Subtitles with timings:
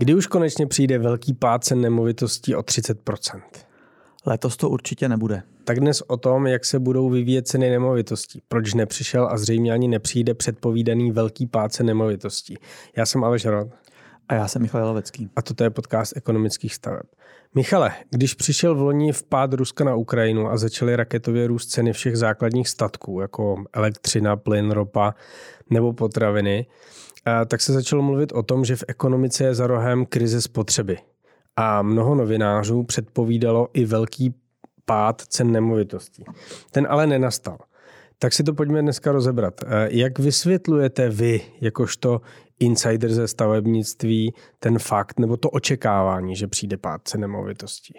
[0.00, 3.40] Kdy už konečně přijde velký pád cen nemovitostí o 30%?
[4.26, 5.42] Letos to určitě nebude.
[5.64, 8.42] Tak dnes o tom, jak se budou vyvíjet ceny nemovitostí.
[8.48, 12.58] Proč nepřišel a zřejmě ani nepřijde předpovídaný velký pád cen nemovitostí.
[12.96, 13.68] Já jsem Aleš Rod.
[14.28, 15.30] A já jsem Michal Lovecký.
[15.36, 17.06] A toto je podcast ekonomických staveb.
[17.54, 22.16] Michale, když přišel v loni vpád Ruska na Ukrajinu a začaly raketově růst ceny všech
[22.16, 25.14] základních statků, jako elektřina, plyn, ropa
[25.70, 26.66] nebo potraviny,
[27.46, 30.98] tak se začalo mluvit o tom, že v ekonomice je za rohem krize spotřeby.
[31.56, 34.34] A mnoho novinářů předpovídalo i velký
[34.84, 36.24] pád cen nemovitostí.
[36.70, 37.58] Ten ale nenastal.
[38.18, 39.60] Tak si to pojďme dneska rozebrat.
[39.88, 42.20] Jak vysvětlujete vy, jakožto
[42.60, 47.94] insider ze stavebnictví, ten fakt nebo to očekávání, že přijde pád cen nemovitostí?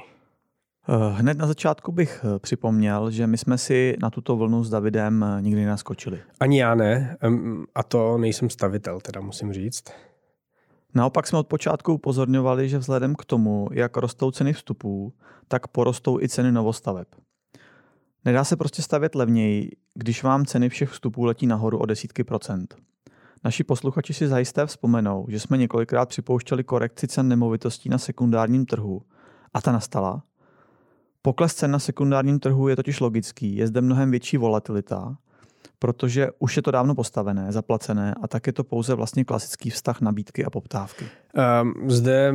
[0.89, 4.69] Eh, hned na začátku bych eh, připomněl, že my jsme si na tuto vlnu s
[4.69, 6.19] Davidem eh, nikdy naskočili.
[6.39, 7.17] Ani já ne,
[7.75, 9.83] a to nejsem stavitel, teda musím říct.
[10.93, 15.13] Naopak jsme od počátku upozorňovali, že vzhledem k tomu, jak rostou ceny vstupů,
[15.47, 17.07] tak porostou i ceny novostaveb.
[18.25, 22.75] Nedá se prostě stavět levněji, když vám ceny všech vstupů letí nahoru o desítky procent.
[23.43, 29.01] Naši posluchači si zajisté vzpomenou, že jsme několikrát připouštěli korekci cen nemovitostí na sekundárním trhu
[29.53, 30.23] a ta nastala
[31.21, 35.17] Pokles cen na sekundárním trhu je totiž logický, je zde mnohem větší volatilita,
[35.79, 40.01] protože už je to dávno postavené, zaplacené a tak je to pouze vlastně klasický vztah
[40.01, 41.05] nabídky a poptávky.
[41.61, 42.33] Um, zde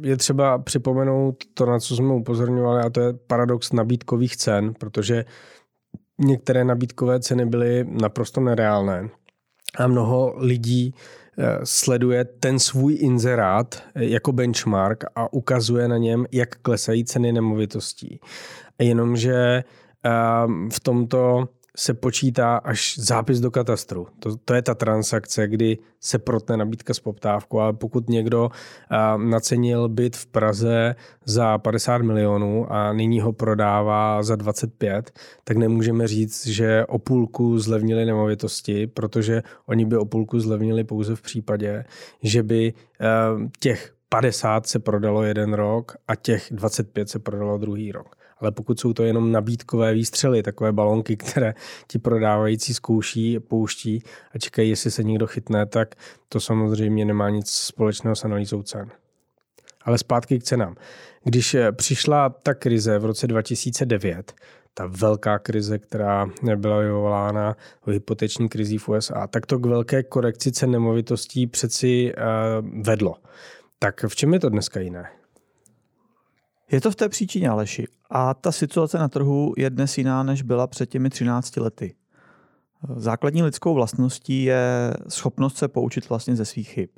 [0.00, 5.24] je třeba připomenout to, na co jsme upozorňovali, a to je paradox nabídkových cen, protože
[6.18, 9.08] některé nabídkové ceny byly naprosto nereálné
[9.78, 10.94] a mnoho lidí
[11.64, 18.20] sleduje ten svůj inzerát eh, jako benchmark a ukazuje na něm, jak klesají ceny nemovitostí.
[18.78, 19.64] Jenomže
[20.02, 24.06] ehm, v tomto se počítá až zápis do katastru.
[24.18, 28.50] To, to je ta transakce, kdy se protne nabídka s poptávkou, ale pokud někdo
[28.90, 35.56] a, nacenil byt v Praze za 50 milionů a nyní ho prodává za 25, tak
[35.56, 41.22] nemůžeme říct, že o půlku zlevnili nemovitosti, protože oni by o půlku zlevnili pouze v
[41.22, 41.84] případě,
[42.22, 43.04] že by a,
[43.60, 48.80] těch 50 se prodalo jeden rok a těch 25 se prodalo druhý rok ale pokud
[48.80, 51.54] jsou to jenom nabídkové výstřely, takové balonky, které
[51.86, 54.02] ti prodávající zkouší, pouští
[54.34, 55.94] a čekají, jestli se někdo chytne, tak
[56.28, 58.90] to samozřejmě nemá nic společného s analýzou cen.
[59.84, 60.76] Ale zpátky k cenám.
[61.24, 64.34] Když eh, přišla ta krize v roce 2009,
[64.74, 66.26] ta velká krize, která
[66.56, 72.82] byla vyvolána hypoteční krizí v USA, tak to k velké korekci cen nemovitostí přeci uh,
[72.82, 73.14] vedlo.
[73.78, 75.10] Tak v čem je to dneska jiné?
[76.70, 77.86] Je to v té příčině, Aleši.
[78.10, 81.94] A ta situace na trhu je dnes jiná, než byla před těmi 13 lety.
[82.96, 86.88] Základní lidskou vlastností je schopnost se poučit vlastně ze svých chyb.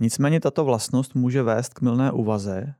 [0.00, 2.74] Nicméně tato vlastnost může vést k milné úvaze,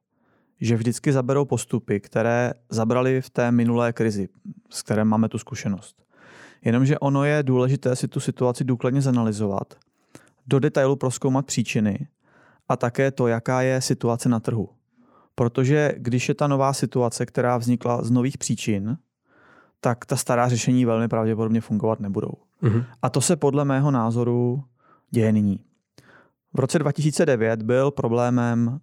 [0.61, 4.29] že vždycky zaberou postupy, které zabrali v té minulé krizi,
[4.71, 6.05] s které máme tu zkušenost.
[6.65, 9.75] Jenomže ono je důležité si tu situaci důkladně zanalizovat,
[10.47, 12.09] do detailu proskoumat příčiny
[12.69, 14.69] a také to, jaká je situace na trhu.
[15.35, 18.97] Protože když je ta nová situace, která vznikla z nových příčin,
[19.81, 22.33] tak ta stará řešení velmi pravděpodobně fungovat nebudou.
[22.63, 22.85] Mm-hmm.
[23.03, 24.65] A to se podle mého názoru
[25.11, 25.61] děje nyní.
[26.53, 28.81] V roce 2009 byl problémem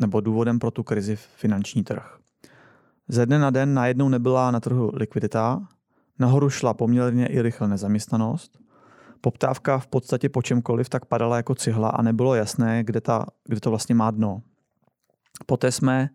[0.00, 2.18] nebo důvodem pro tu krizi finanční trh.
[3.08, 5.68] Ze dne na den najednou nebyla na trhu likvidita,
[6.18, 8.58] nahoru šla poměrně i rychle nezaměstnanost,
[9.20, 13.60] poptávka v podstatě po čemkoliv tak padala jako cihla a nebylo jasné, kde, ta, kde
[13.60, 14.42] to vlastně má dno.
[15.46, 16.08] Poté jsme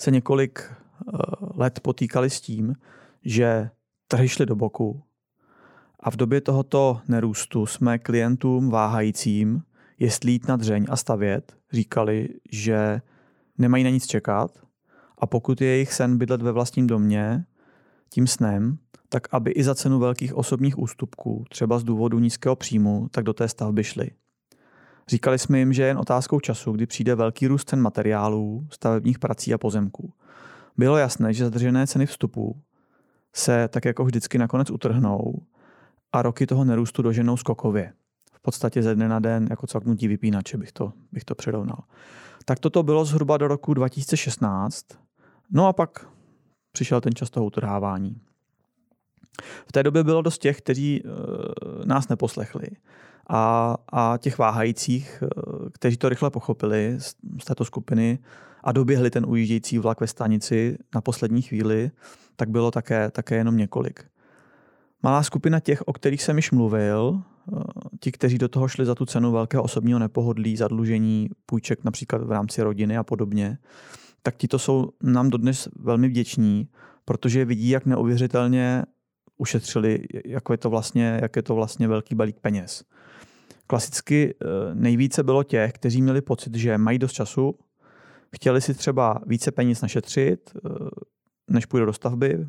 [0.00, 1.16] se několik eh,
[1.54, 2.74] let potýkali s tím,
[3.24, 3.70] že
[4.08, 5.02] trhy šly do boku
[6.00, 9.62] a v době tohoto nerůstu jsme klientům váhajícím,
[9.98, 13.00] jestli jít na dřeň a stavět, říkali, že
[13.58, 14.50] nemají na nic čekat
[15.18, 17.44] a pokud je jejich sen bydlet ve vlastním domě,
[18.10, 18.78] tím snem,
[19.08, 23.32] tak aby i za cenu velkých osobních ústupků, třeba z důvodu nízkého příjmu, tak do
[23.32, 24.10] té stavby šli.
[25.08, 29.18] Říkali jsme jim, že je jen otázkou času, kdy přijde velký růst cen materiálů, stavebních
[29.18, 30.12] prací a pozemků.
[30.76, 32.60] Bylo jasné, že zadržené ceny vstupů
[33.34, 35.42] se tak jako vždycky nakonec utrhnou
[36.12, 37.92] a roky toho nerůstu doženou skokově.
[38.32, 41.78] V podstatě ze dne na den jako cvaknutí vypínače bych to, bych to přirovnal.
[42.44, 44.86] Tak toto bylo zhruba do roku 2016.
[45.50, 46.08] No a pak
[46.72, 48.20] přišel ten čas toho utrhávání.
[49.66, 51.08] V té době bylo dost těch, kteří e,
[51.84, 52.66] nás neposlechli
[53.28, 55.28] a, a těch váhajících, eh,
[55.72, 58.18] kteří to rychle pochopili z, z této skupiny
[58.64, 61.90] a doběhli ten ujíždějící vlak ve stanici na poslední chvíli,
[62.36, 64.04] tak bylo také, také jenom několik.
[65.02, 67.60] Malá skupina těch, o kterých jsem již mluvil, eh,
[68.00, 72.32] ti, kteří do toho šli za tu cenu velkého osobního nepohodlí, zadlužení, půjček například v
[72.32, 73.58] rámci rodiny a podobně,
[74.22, 76.68] tak ti to jsou nám dodnes velmi vděční,
[77.04, 78.84] protože vidí, jak neuvěřitelně
[79.36, 82.84] ušetřili, jak je to vlastně, jak je to vlastně velký balík peněz.
[83.66, 87.54] Klasicky eh, nejvíce bylo těch, kteří měli pocit, že mají dost času,
[88.34, 90.68] chtěli si třeba více peněz našetřit, eh,
[91.48, 92.46] než půjde do stavby.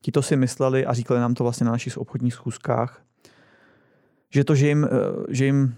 [0.00, 3.02] Ti to si mysleli a říkali nám to vlastně na našich obchodních schůzkách,
[4.30, 4.88] že to, že jim, eh,
[5.28, 5.74] že jim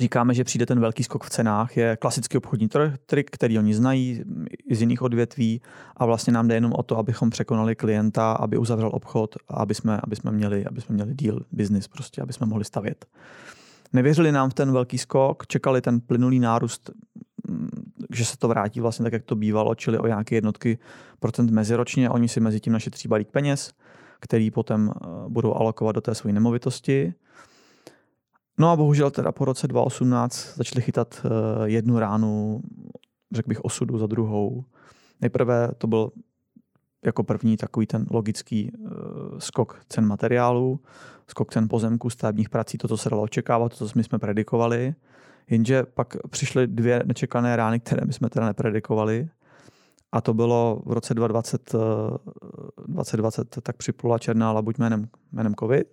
[0.00, 2.68] říkáme, že přijde ten velký skok v cenách, je klasický obchodní
[3.06, 4.24] trik, který oni znají
[4.70, 5.60] z jiných odvětví
[5.96, 9.74] a vlastně nám jde jenom o to, abychom překonali klienta, aby uzavřel obchod a aby
[9.74, 13.06] jsme, aby jsme měli, aby jsme měli deal, business prostě, aby jsme mohli stavět.
[13.92, 16.90] Nevěřili nám v ten velký skok, čekali ten plynulý nárůst,
[17.48, 17.68] mm,
[18.12, 20.78] že se to vrátí vlastně tak, jak to bývalo, čili o nějaké jednotky
[21.20, 22.10] procent meziročně.
[22.10, 23.72] Oni si mezi tím našetří balík peněz,
[24.20, 27.14] který potom eh, budou alokovat do té své nemovitosti
[28.58, 31.28] No a bohužel teda po roce 2018 začali chytat eh,
[31.64, 32.62] jednu ránu,
[33.32, 34.64] řekl bych osudu za druhou.
[35.20, 36.10] Nejprve to byl
[37.04, 38.88] jako první takový ten logický uh,
[39.38, 40.80] skok cen materiálů,
[41.32, 44.94] skok cen pozemků, stavebních prací, to, co se dalo očekávat, to, co my jsme predikovali.
[45.50, 49.28] Jenže pak přišly dvě nečekané rány, které my jsme teda nepredikovali.
[50.12, 51.74] A to bylo v roce 2020,
[52.86, 55.88] 2020 eh, tak připlula černá labuť jménem, jménem COVID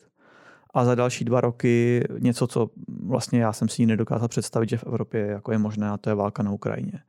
[0.73, 2.69] a za další dva roky něco, co
[3.03, 6.15] vlastně já jsem si nedokázal představit, že v Evropě jako je možné a to je
[6.15, 6.99] válka na Ukrajině.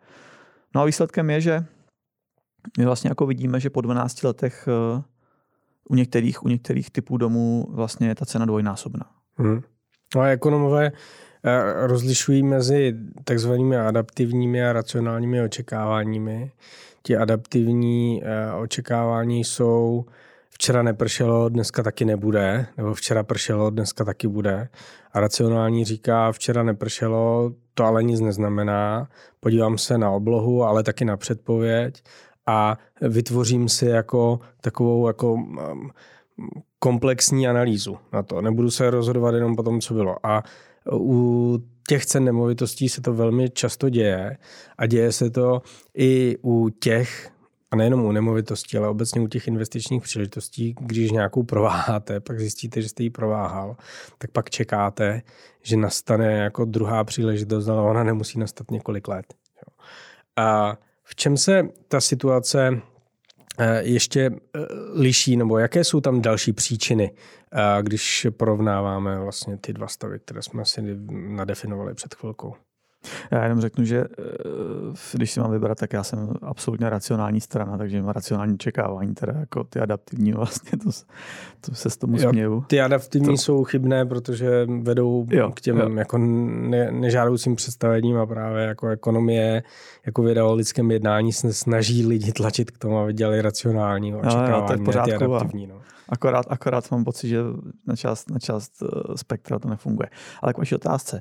[0.75, 1.65] No a výsledkem je, že
[2.79, 5.03] my vlastně jako vidíme, že po 12 letech eh,
[5.89, 9.07] u některých, u některých typů domů vlastně je ta cena dvojnásobná.
[9.37, 9.61] Hmm.
[10.15, 10.93] No a ekonomové
[11.45, 12.95] eh, rozlišují mezi
[13.25, 16.53] takzvanými adaptivními a racionálními očekáváními.
[17.03, 20.05] Ti adaptivní eh, očekávání jsou
[20.51, 24.69] včera nepršelo, dneska taky nebude, nebo včera pršelo, dneska taky bude.
[25.13, 29.09] A racionální říká, včera nepršelo, to ale nic neznamená.
[29.41, 32.03] Podívám se na oblohu, ale taky na předpověď
[32.51, 35.91] a vytvořím si jako takovou jako um,
[36.79, 38.41] komplexní analýzu na to.
[38.41, 40.27] Nebudu se rozhodovat jenom po tom, co bylo.
[40.27, 40.43] A
[40.93, 41.59] u
[41.89, 44.37] těch cen nemovitostí se to velmi často děje
[44.79, 45.63] a děje se to
[45.95, 47.31] i u těch
[47.71, 52.83] a nejenom u nemovitostí, ale obecně u těch investičních příležitostí, když nějakou prováháte, pak zjistíte,
[52.83, 53.77] že jste ji prováhal,
[54.19, 55.23] tak pak čekáte,
[55.63, 59.35] že nastane jako druhá příležitost, ale ona nemusí nastat několik let.
[60.37, 60.77] A
[61.11, 62.83] v čem se ta situace
[63.59, 64.59] eh, ještě eh,
[64.95, 67.11] liší, nebo jaké jsou tam další příčiny,
[67.53, 72.55] eh, když porovnáváme vlastně ty dva stavy, které jsme si nadefinovali před chvilkou?
[73.31, 74.07] Já jenom řeknu, že eh,
[75.13, 79.33] když si mám vybrat, tak já jsem absolutně racionální strana, takže mám racionální čekávání, teda
[79.41, 80.91] jako ty adaptivní vlastně, to,
[81.61, 82.65] to se s tomu jo, směju.
[82.67, 83.37] Ty adaptivní to...
[83.37, 85.91] jsou chybné, protože vedou jo, k těm jo.
[85.95, 89.63] jako ne, nežádoucím představením a právě jako ekonomie,
[90.07, 94.51] jako věda o lidském jednání se snaží lidi tlačit k tomu, aby dělali racionální očekávání,
[94.51, 95.67] jo, jo, to je pořádku, ty adaptivní.
[95.67, 95.81] No.
[96.11, 97.39] Akorát, akorát mám pocit, že
[97.87, 98.87] na část, na část eh,
[99.17, 100.11] spektra to nefunguje.
[100.43, 101.21] Ale k vaší otázce.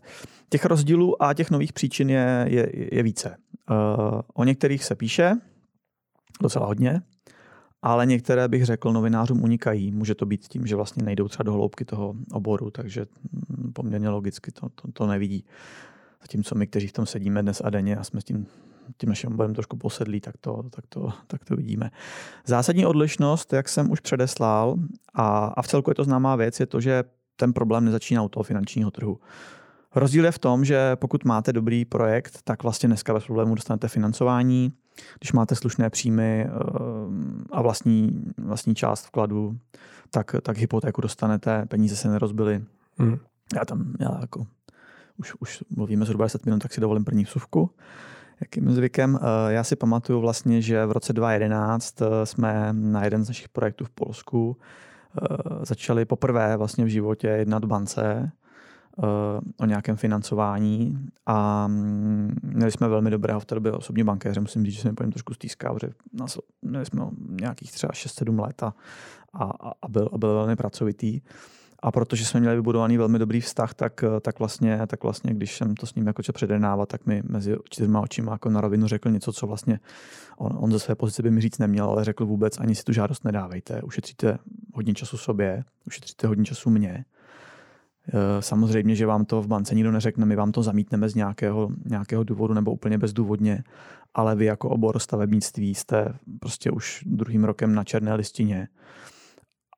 [0.50, 3.38] Těch rozdílů a těch nových příčin je, je, je více.
[3.70, 5.34] Uh, o některých se píše
[6.42, 7.02] docela hodně,
[7.82, 9.92] ale některé bych řekl novinářům unikají.
[9.92, 14.10] Může to být tím, že vlastně nejdou třeba do hloubky toho oboru, takže hm, poměrně
[14.10, 15.46] logicky to, to, to nevidí.
[16.22, 18.46] Zatímco my, kteří v tom sedíme dnes a denně a jsme s tím
[18.98, 21.92] tím naším oborem trošku posedlí, tak to, tak to, tak to vidíme.
[22.46, 24.76] Zásadní odlišnost, jak jsem už předeslal,
[25.14, 27.04] a, a v celku je to známá věc, je to, že
[27.36, 29.20] ten problém nezačíná u toho finančního trhu.
[29.96, 33.88] Rozdíl je v tom, že pokud máte dobrý projekt, tak vlastně dneska bez problémů dostanete
[33.88, 34.74] financování.
[35.20, 36.50] Když máte slušné příjmy eh,
[37.52, 39.58] a vlastní, vlastní část vkladu,
[40.12, 42.64] tak, tak hypotéku dostanete, peníze se nerozbily.
[42.98, 43.18] Hmm.
[43.56, 44.48] Já tam, já jako,
[45.18, 47.70] už, už mluvíme zhruba 10 minut, tak si dovolím první vsuvku
[48.42, 49.20] jakým zvykem.
[49.22, 53.50] Eh, já si pamatuju vlastně, že v roce 2011 eh, jsme na jeden z našich
[53.50, 58.32] projektů v Polsku eh, začali poprvé vlastně v životě jednat bance
[59.60, 64.66] o nějakém financování a mm, měli jsme velmi dobrého v té době osobní bankéře, musím
[64.66, 65.94] říct, že jsme pojem trošku stýská, protože
[66.62, 67.06] měli jsme
[67.42, 68.74] nějakých třeba 6-7 let a,
[69.34, 69.44] a,
[69.82, 71.22] a, byl, a byl velmi pracovitý.
[71.82, 75.76] A protože jsme měli vybudovaný velmi dobrý vztah, tak, tak, vlastně, tak vlastně, když jsem
[75.76, 79.34] to s ním jako předenávat, tak mi mezi čtyřma očima jako na rovinu řekl něco,
[79.34, 79.80] co vlastně
[80.38, 82.94] on, on ze své pozice by mi říct neměl, ale řekl vůbec, ani si tu
[82.94, 84.38] žádost nedávejte, ušetříte
[84.74, 87.06] hodně času sobě, ušetříte hodně času mě.
[88.14, 91.70] E, samozřejmě, že vám to v bance nikdo neřekne, my vám to zamítneme z nějakého,
[91.86, 93.64] nějakého důvodu nebo úplně bezdůvodně,
[94.14, 98.68] ale vy jako obor stavebnictví jste prostě už druhým rokem na černé listině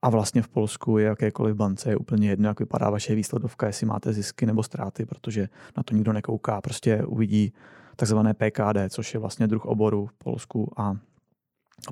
[0.01, 3.85] a vlastně v Polsku je jakékoliv bance je úplně jedno, jak vypadá vaše výsledovka, jestli
[3.85, 6.61] máte zisky nebo ztráty, protože na to nikdo nekouká.
[6.61, 7.53] Prostě uvidí
[7.95, 10.97] takzvané PKD, což je vlastně druh oboru v Polsku a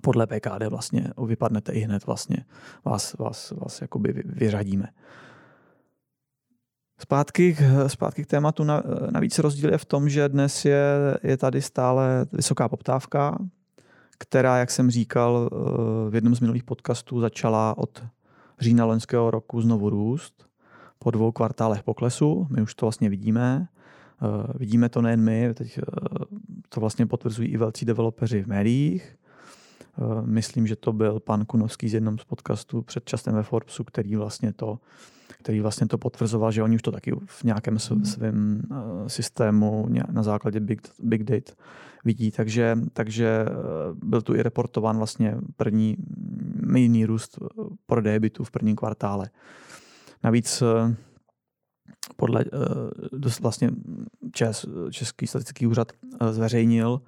[0.01, 2.45] podle PKD vlastně vypadnete i hned vlastně
[2.85, 4.87] vás, vás, vás jakoby vyřadíme.
[7.01, 8.63] Zpátky, zpátky k tématu.
[9.11, 10.83] Navíc rozdíl je v tom, že dnes je,
[11.23, 13.37] je tady stále vysoká poptávka,
[14.19, 15.49] která, jak jsem říkal
[16.09, 18.03] v jednom z minulých podcastů, začala od
[18.59, 20.45] října loňského roku znovu růst
[20.99, 22.47] po dvou kvartálech poklesu.
[22.49, 23.67] My už to vlastně vidíme.
[24.55, 25.79] Vidíme to nejen my, teď
[26.69, 29.15] to vlastně potvrzují i velcí developeři v médiích.
[30.21, 34.15] Myslím, že to byl pan Kunovský z jednom z podcastů před časem ve Forbesu, který
[34.15, 34.79] vlastně to
[35.43, 38.05] který vlastně to potvrzoval, že oni už to taky v nějakém hmm.
[38.05, 41.53] svém eh, systému na základě big, big data
[42.05, 42.31] vidí.
[42.31, 43.53] Takže, takže eh,
[43.93, 45.97] byl tu i reportován vlastně první
[46.75, 49.29] jiný růst eh, prodeje bytů v prvním kvartále.
[50.23, 50.63] Navíc
[52.15, 52.45] podle
[53.11, 53.71] dost vlastně
[54.31, 55.91] Čes, Český statistický úřad
[56.31, 57.01] zveřejnil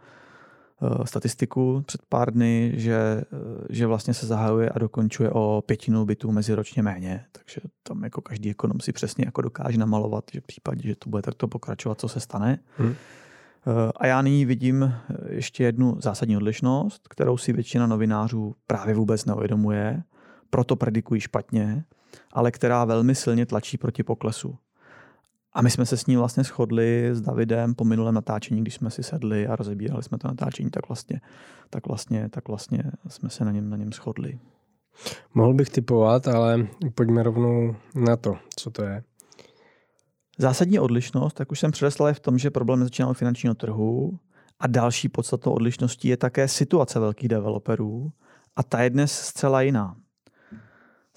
[1.04, 3.26] statistiku před pár dny, že, eh,
[3.70, 7.26] že vlastně se zahajuje a dokončuje o pětinu bytů meziročně méně.
[7.32, 11.10] Takže tam jako každý ekonom si přesně jako dokáže namalovat, že v případě, že to
[11.10, 12.60] bude takto pokračovat, co se stane.
[12.78, 12.90] Hmm.
[12.90, 14.94] Eh, a já nyní vidím
[15.30, 20.04] ještě jednu zásadní odlišnost, kterou si většina novinářů právě vůbec neuvědomuje,
[20.50, 21.84] proto predikují špatně,
[22.34, 24.58] ale která velmi silně tlačí proti poklesu.
[25.54, 28.90] A my jsme se s ním vlastně shodli s Davidem po minulém natáčení, když jsme
[28.90, 31.22] si sedli a rozebírali jsme to natáčení, tak vlastně,
[31.70, 34.40] tak vlastně, tak vlastně jsme se na něm, na něm shodli.
[35.34, 39.04] Mohl bych typovat, ale pojďme rovnou na to, co to je.
[40.38, 44.20] Zásadní odlišnost, tak už jsem předeslal, je v tom, že problém začíná od finančního trhu
[44.60, 48.12] a další podstatou odlišností je také situace velkých developerů
[48.56, 49.96] a ta je dnes zcela jiná.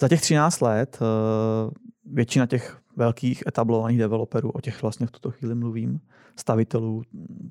[0.01, 1.71] Za těch 13 let eh,
[2.05, 6.01] většina těch velkých etablovaných developerů, o těch vlastně v tuto chvíli mluvím,
[6.37, 7.03] stavitelů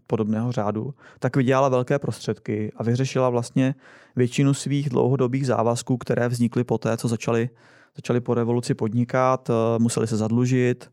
[0.08, 3.76] podobného řádu, tak vydělala velké prostředky a vyřešila vlastně
[4.16, 7.50] většinu svých dlouhodobých závazků, které vznikly po té, co začali,
[7.96, 10.92] začali po revoluci podnikat, eh, museli se zadlužit,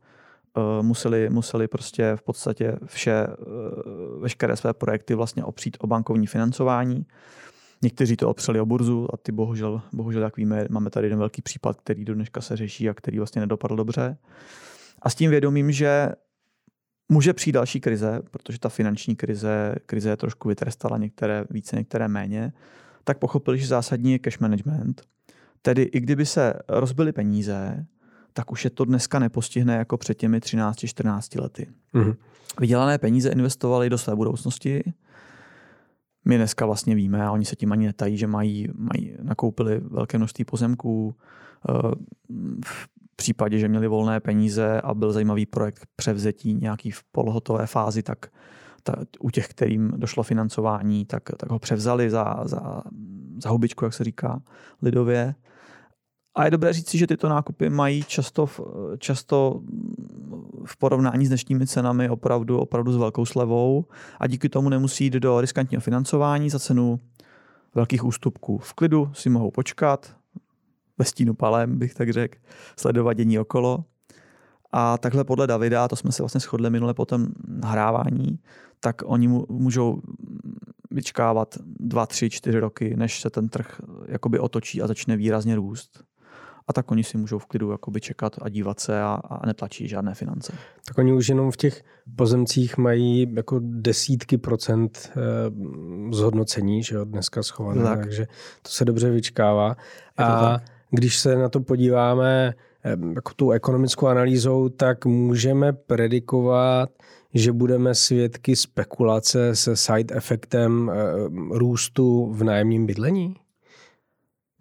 [0.57, 3.37] eh, museli, museli prostě v podstatě vše, eh,
[4.21, 7.07] veškeré své projekty vlastně opřít o bankovní financování.
[7.83, 11.43] Někteří to opřeli o burzu a ty bohužel, bohužel jak víme, máme tady jeden velký
[11.43, 14.17] případ, který do dneška se řeší a který vlastně nedopadl dobře.
[15.03, 16.09] A s tím vědomím, že
[17.09, 22.53] může přijít další krize, protože ta finanční krize, krize trošku vytrestala některé více, některé méně,
[23.05, 25.03] tak pochopili, že zásadní je cash management.
[25.63, 27.87] Tedy i kdyby se rozbily peníze,
[28.33, 31.67] tak už je to dneska nepostihne jako před těmi 13-14 lety.
[31.95, 32.17] Mm-hmm.
[32.61, 34.93] Vydělané peníze investovali do své budoucnosti,
[36.25, 40.19] my dneska vlastně víme, a oni se tím ani netají, že mají, mají nakoupili velké
[40.19, 41.15] množství pozemků.
[41.69, 41.73] Eh,
[42.65, 48.03] v případě, že měli volné peníze a byl zajímavý projekt převzetí nějaký v polohotové fázi,
[48.03, 48.27] tak
[48.83, 52.83] ta, u těch, kterým došlo financování, tak, tak ho převzali za, za,
[53.43, 54.43] za hubičku, jak se říká
[54.83, 55.35] lidově.
[56.41, 58.49] A je dobré říci, že tyto nákupy mají často,
[58.99, 59.61] často
[60.65, 63.85] v porovnání s dnešními cenami opravdu, opravdu s velkou slevou
[64.21, 67.01] a díky tomu nemusí jít do riskantního financování za cenu
[67.75, 68.59] velkých ústupků.
[68.59, 70.17] V klidu si mohou počkat,
[70.99, 72.39] ve stínu palem bych tak řekl,
[72.77, 73.85] sledovat dění okolo.
[74.73, 78.39] A takhle podle Davida, to jsme se vlastně shodli minule po tom nahrávání,
[78.81, 80.03] tak oni můžou
[80.91, 86.10] vyčkávat dva, tři, čtyři roky, než se ten trh jakoby otočí a začne výrazně růst
[86.71, 89.89] a tak oni si můžou v klidu jakoby čekat a dívat se a, a netlačí
[89.89, 90.53] žádné finance.
[90.87, 91.83] Tak oni už jenom v těch
[92.17, 95.21] pozemcích mají jako desítky procent eh,
[96.15, 97.99] zhodnocení, že jo, dneska schované, tak.
[98.01, 98.27] takže
[98.63, 99.77] to se dobře vyčkává.
[100.17, 100.63] A tak.
[100.91, 106.91] když se na to podíváme eh, jako tu ekonomickou analýzou, tak můžeme predikovat,
[107.35, 110.95] že budeme svědky spekulace se side efektem eh,
[111.59, 113.37] růstu v nájemním bydlení?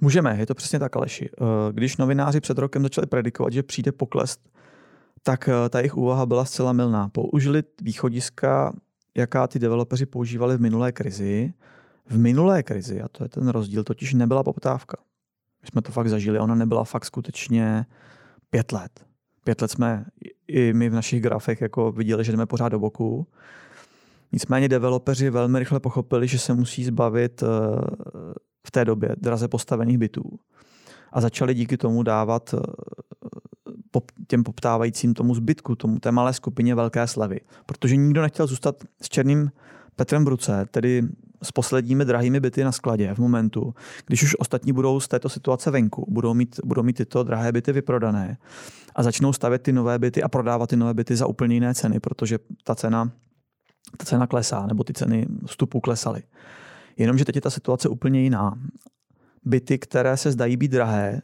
[0.01, 1.29] Můžeme, je to přesně tak, Aleši.
[1.34, 4.38] Eh, když novináři před rokem začali predikovat, že přijde pokles,
[5.24, 7.10] tak eh, ta jejich úvaha byla zcela milná.
[7.10, 8.74] Použili východiska,
[9.18, 11.53] jaká ty developeři používali v minulé krizi.
[12.10, 14.98] V minulé krizi, a to je ten rozdíl, totiž nebyla poptávka.
[15.62, 17.86] My jsme to fakt zažili, ona nebyla fakt skutečně
[18.50, 19.06] pět let.
[19.44, 20.06] Pět let jsme
[20.48, 23.27] i my v našich grafech jako viděli, že jdeme pořád do boku.
[24.32, 27.48] Nicméně developeři velmi rychle pochopili, že se musí zbavit eh,
[28.68, 30.39] v té době draze postavených bytů
[31.12, 32.60] a začali díky tomu dávat eh,
[34.28, 37.39] těm poptávajícím tomu zbytku, tomu té malé skupině velké slevy.
[37.66, 39.51] Protože nikdo nechtěl zůstat s černým
[39.96, 41.04] Petrem v ruce, tedy
[41.44, 43.74] s posledními drahými byty na skladě v momentu,
[44.06, 47.72] když už ostatní budou z této situace venku, budou mít, budou mít tyto drahé byty
[47.72, 48.38] vyprodané
[48.96, 52.00] a začnou stavět ty nové byty a prodávat ty nové byty za úplně jiné ceny,
[52.00, 53.12] protože ta cena,
[53.98, 56.24] ta cena klesá, nebo ty ceny vstupu klesaly.
[57.00, 58.60] Jenomže teď je ta situace úplně jiná.
[59.46, 61.22] Byty, které se zdají být drahé,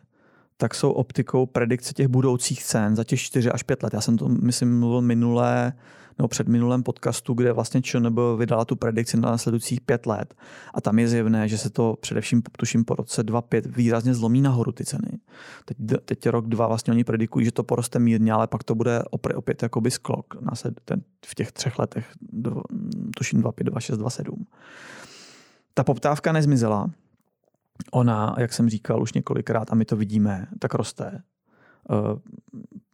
[0.58, 3.94] tak jsou optikou predikce těch budoucích cen za těch 4 až 5 let.
[3.94, 5.74] Já jsem to, myslím, mluvil minulé
[6.18, 10.36] nebo před minulém podcastu, kde vlastně ČNB vydala tu predikci na následujících pět let.
[10.74, 14.72] A tam je zjevné, že se to především, tuším, po roce 2-5 výrazně zlomí nahoru
[14.72, 15.20] ty ceny.
[15.66, 19.04] Teď, teď rok, dva vlastně oni predikují, že to poroste mírně, ale pak to bude
[19.10, 20.38] opět, opět jakoby sklok
[21.26, 22.08] v těch třech letech,
[23.18, 24.46] tuším 2-5, 2-6, 2-7.
[25.78, 26.90] Ta poptávka nezmizela,
[27.92, 31.22] ona, jak jsem říkal už několikrát, a my to vidíme, tak roste.
[31.92, 32.20] Eh,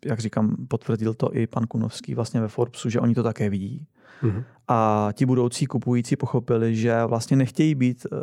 [0.05, 3.87] jak říkám, potvrdil to i pan Kunovský vlastně ve Forbesu, že oni to také vidí.
[4.23, 4.43] Mm-hmm.
[4.67, 8.15] A ti budoucí kupující pochopili, že vlastně nechtějí být eh,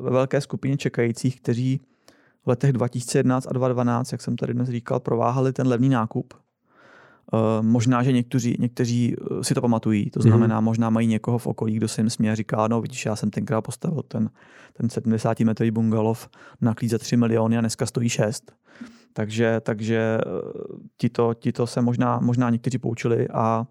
[0.00, 1.80] ve velké skupině čekajících, kteří
[2.44, 6.34] v letech 2011 a 2012, jak jsem tady dnes říkal, prováhali ten levný nákup.
[7.32, 10.64] Eh, možná, že někteří, někteří si to pamatují, to znamená, mm-hmm.
[10.64, 13.30] možná mají někoho v okolí, kdo se jim směje a říká, no vidíš, já jsem
[13.30, 14.30] tenkrát postavil ten,
[14.72, 16.28] ten 70 metrový bungalov
[16.60, 18.52] na klíč za 3 miliony a dneska stojí 6.
[19.12, 20.30] Takže, takže eh,
[20.96, 23.66] ti, to, ti to se možná, možná někteří poučili a,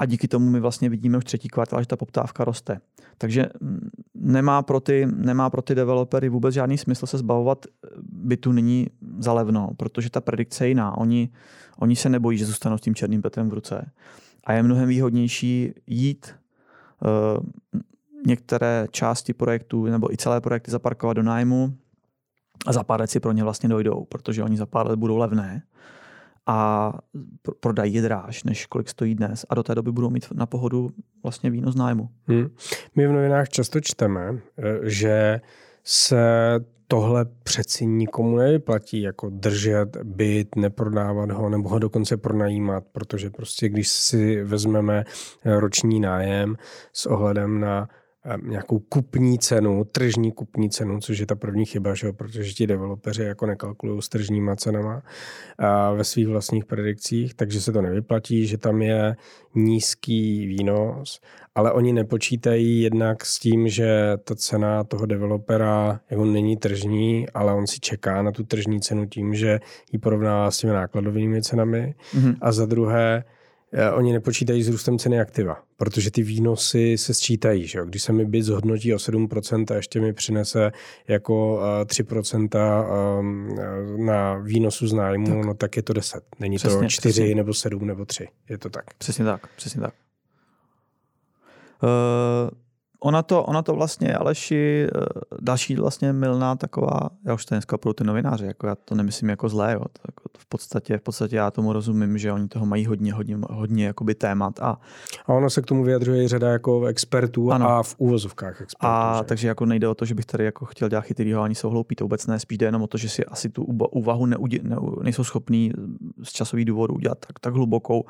[0.00, 2.80] a díky tomu my vlastně vidíme už třetí kvartál, že ta poptávka roste.
[3.18, 7.88] Takže mm, nemá pro ty, nemá pro ty developery vůbec žádný smysl se zbavovat eh,
[8.02, 8.86] bytu nyní
[9.18, 10.98] za levno, protože ta predikce je jiná.
[10.98, 11.30] Oni,
[11.78, 13.90] oni se nebojí, že zůstanou s tím černým Petrem v ruce.
[14.44, 16.34] A je mnohem výhodnější jít
[17.02, 17.44] uh,
[18.26, 21.74] některé části projektu nebo i celé projekty zaparkovat do nájmu,
[22.66, 25.16] a za pár let si pro ně vlastně dojdou, protože oni za pár let budou
[25.16, 25.62] levné
[26.50, 26.92] a
[27.60, 30.90] prodají dráž, než kolik stojí dnes a do té doby budou mít na pohodu
[31.22, 32.08] vlastně víno z nájmu.
[32.26, 32.48] Hmm.
[32.96, 35.40] My v novinách často čteme, eh, že
[35.84, 36.24] se
[36.88, 43.68] tohle přeci nikomu nevyplatí, jako držet byt, neprodávat ho nebo ho dokonce pronajímat, protože prostě
[43.68, 45.04] když si vezmeme
[45.44, 46.56] roční nájem
[46.92, 47.88] s ohledem na
[48.42, 52.12] nějakou kupní cenu, tržní kupní cenu, což je ta první chyba, že jo?
[52.12, 55.02] protože ti developeři jako nekalkulují s tržníma cenama
[55.58, 59.16] a ve svých vlastních predikcích, takže se to nevyplatí, že tam je
[59.54, 61.20] nízký výnos,
[61.54, 67.54] ale oni nepočítají jednak s tím, že ta cena toho developera jako není tržní, ale
[67.54, 69.60] on si čeká na tu tržní cenu tím, že
[69.92, 72.36] ji porovnává s těmi nákladovými cenami mm-hmm.
[72.40, 73.24] a za druhé
[73.94, 77.66] oni nepočítají s růstem ceny aktiva, protože ty výnosy se sčítají.
[77.66, 77.84] Že jo?
[77.84, 80.72] Když se mi byt zhodnotí o 7% a ještě mi přinese
[81.08, 85.44] jako 3% eh, ehm, eh, na výnosu z nájmu, tak.
[85.44, 86.24] no tak je to 10.
[86.40, 87.34] Není přesně, to 4 přesně.
[87.34, 88.28] nebo 7 nebo 3.
[88.48, 88.84] Je to tak.
[88.98, 89.94] Přesně tak, přesně tak.
[91.82, 92.50] Uh,
[93.00, 95.00] ona to, ona to vlastně, Aleši, eh,
[95.40, 99.28] další vlastně milná taková, já už to dneska pro ty novináři, jako já to nemyslím
[99.28, 102.66] jako zlé, jo, to, jako v, podstatě, v podstatě já tomu rozumím, že oni toho
[102.66, 104.60] mají hodně, hodně, hodně jakoby témat.
[104.60, 104.80] A,
[105.26, 107.68] a ono se k tomu vyjadřuje i řada jako expertů ano.
[107.68, 108.86] a v úvozovkách expertů.
[108.86, 109.24] A že?
[109.24, 111.94] takže jako nejde o to, že bych tady jako chtěl dělat chytrýho, ani jsou hloupí,
[111.96, 114.76] to vůbec ne, spíš jde jenom o to, že si asi tu úvahu neudě, ne,
[115.02, 115.72] nejsou schopní
[116.22, 118.04] z časových důvodů udělat tak, tak hlubokou,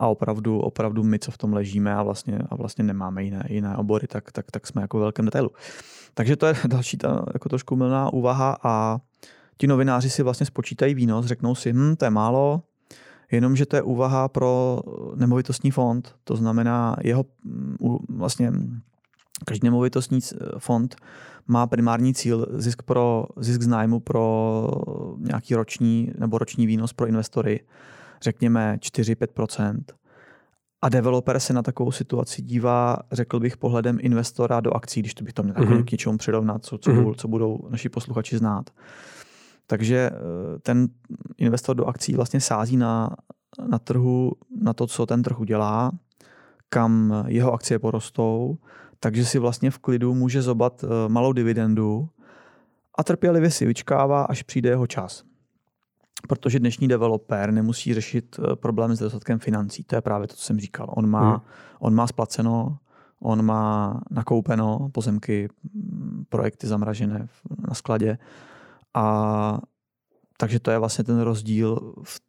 [0.00, 3.76] a opravdu, opravdu my, co v tom ležíme a vlastně, a vlastně nemáme jiné, jiné
[3.76, 5.50] obory, tak, tak, tak jsme jako v velkém detailu.
[6.14, 8.98] Takže to je další ta jako trošku milná úvaha a
[9.56, 12.62] ti novináři si vlastně spočítají výnos, řeknou si, hm, to je málo,
[13.32, 14.80] jenomže to je úvaha pro
[15.14, 17.24] nemovitostní fond, to znamená jeho
[18.08, 18.52] vlastně
[19.44, 20.20] každý nemovitostní
[20.58, 20.96] fond
[21.46, 24.66] má primární cíl zisk, pro, zisk z nájmu pro
[25.18, 27.60] nějaký roční nebo roční výnos pro investory
[28.22, 29.82] řekněme 4-5
[30.82, 35.24] a developer se na takovou situaci dívá, řekl bych, pohledem investora do akcí, když to
[35.24, 35.84] bych to měl mm-hmm.
[35.84, 37.02] k něčemu přirovnat, co, co, mm-hmm.
[37.02, 38.70] budou, co budou naši posluchači znát.
[39.66, 40.88] Takže eh, ten
[41.38, 43.16] investor do akcí vlastně sází na,
[43.68, 45.92] na trhu, na to, co ten trh udělá,
[46.68, 48.58] kam jeho akcie porostou,
[49.00, 52.08] takže si vlastně v klidu může zobat eh, malou dividendu
[52.98, 55.29] a trpělivě si vyčkává, až přijde jeho čas
[56.28, 59.84] protože dnešní developer nemusí řešit eh, problém s dostatkem financí.
[59.84, 60.86] To je právě to, co jsem říkal.
[60.96, 61.40] On má, hmm.
[61.78, 62.78] on má splaceno,
[63.20, 65.48] on má nakoupeno pozemky,
[66.28, 67.28] projekty zamražené
[67.68, 68.18] na skladě
[68.94, 69.58] a
[70.36, 72.20] takže to je vlastně ten rozdíl v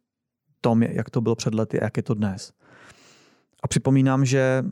[0.60, 2.52] tom, jak to bylo před lety a jak je to dnes.
[3.62, 4.64] A připomínám, že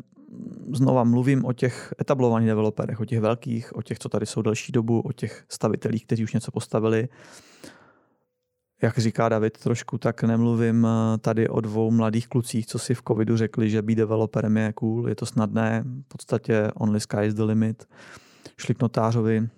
[0.73, 4.73] znova mluvím o těch etablovaných developerech, o těch velkých, o těch, co tady jsou delší
[4.73, 7.09] dobu, o těch stavitelích, kteří už něco postavili
[8.83, 13.03] jak říká David trošku, tak nemluvím eh, tady o dvou mladých klucích, co si v
[13.09, 17.35] covidu řekli, že být developerem je cool, je to snadné, v podstatě only sky is
[17.35, 17.89] the limit.
[18.59, 19.49] Šli k notářovi,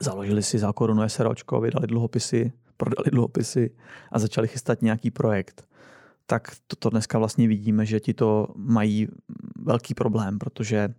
[0.00, 3.70] založili si za korunu SROčko, vydali dluhopisy, prodali dluhopisy
[4.12, 5.68] a začali chystat nějaký projekt.
[6.26, 9.08] Tak toto dneska vlastně vidíme, že ti to mají
[9.62, 10.94] velký problém, protože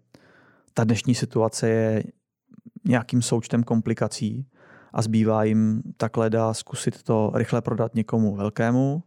[0.74, 2.04] ta dnešní situace je
[2.86, 4.46] nějakým součtem komplikací
[4.94, 9.04] a zbývá jim takhle dá zkusit to rychle prodat někomu velkému.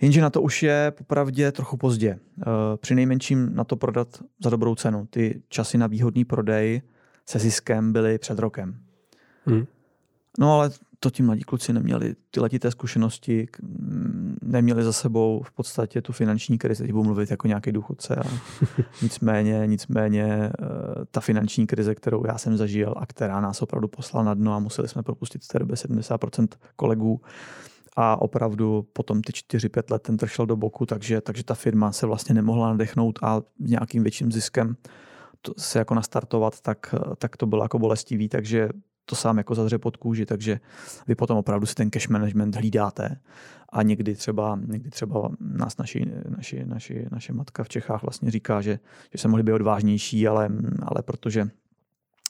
[0.00, 2.18] Jenže na to už je popravdě trochu pozdě.
[2.40, 2.44] Eh,
[2.76, 5.06] při nejmenším na to prodat za dobrou cenu.
[5.10, 6.82] Ty časy na výhodný prodej
[7.26, 8.80] se ziskem byly před rokem.
[9.44, 9.66] Hmm.
[10.38, 13.48] No ale to ti mladí kluci neměli ty letité zkušenosti,
[14.42, 18.16] neměli za sebou v podstatě tu finanční krizi, teď budu mluvit jako nějaký důchodce.
[18.16, 18.22] A
[19.02, 20.52] nicméně, nicméně eh,
[21.10, 24.58] ta finanční krize, kterou já jsem zažil a která nás opravdu poslala na dno a
[24.58, 27.20] museli jsme propustit z té doby 70% kolegů
[27.96, 31.92] a opravdu potom ty 4-5 let ten trh šel do boku, takže, takže ta firma
[31.92, 34.76] se vlastně nemohla nadechnout a nějakým větším ziskem
[35.42, 38.68] to se jako nastartovat, tak, tak to bylo jako bolestivý, takže
[39.08, 40.60] to sám jako zadře pod kůži, takže
[41.06, 43.20] vy potom opravdu si ten cash management hlídáte
[43.68, 48.60] a někdy třeba, někdy třeba nás naši, naši, naši, naše matka v Čechách vlastně říká,
[48.60, 48.78] že,
[49.12, 50.48] že se mohli být odvážnější, ale,
[50.82, 51.48] ale protože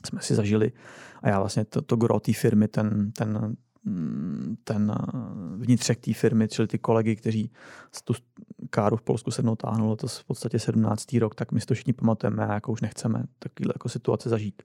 [0.06, 0.72] jsme si zažili
[1.22, 3.56] a já vlastně to, to gro té firmy, ten, ten,
[4.64, 4.94] ten
[5.56, 7.50] vnitřek té firmy, čili ty kolegy, kteří
[8.04, 8.14] tu
[8.70, 11.12] káru v Polsku se mnou táhnulo, to v podstatě 17.
[11.12, 14.62] rok, tak my si to všichni pamatujeme a jako už nechceme takovýhle jako situace zažít.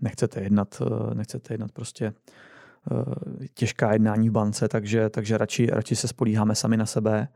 [0.00, 0.82] Nechcete jednat,
[1.14, 6.76] nechcete jednat prostě eh, těžká jednání v bance, takže, takže radši, radši se spolíháme sami
[6.76, 7.28] na sebe.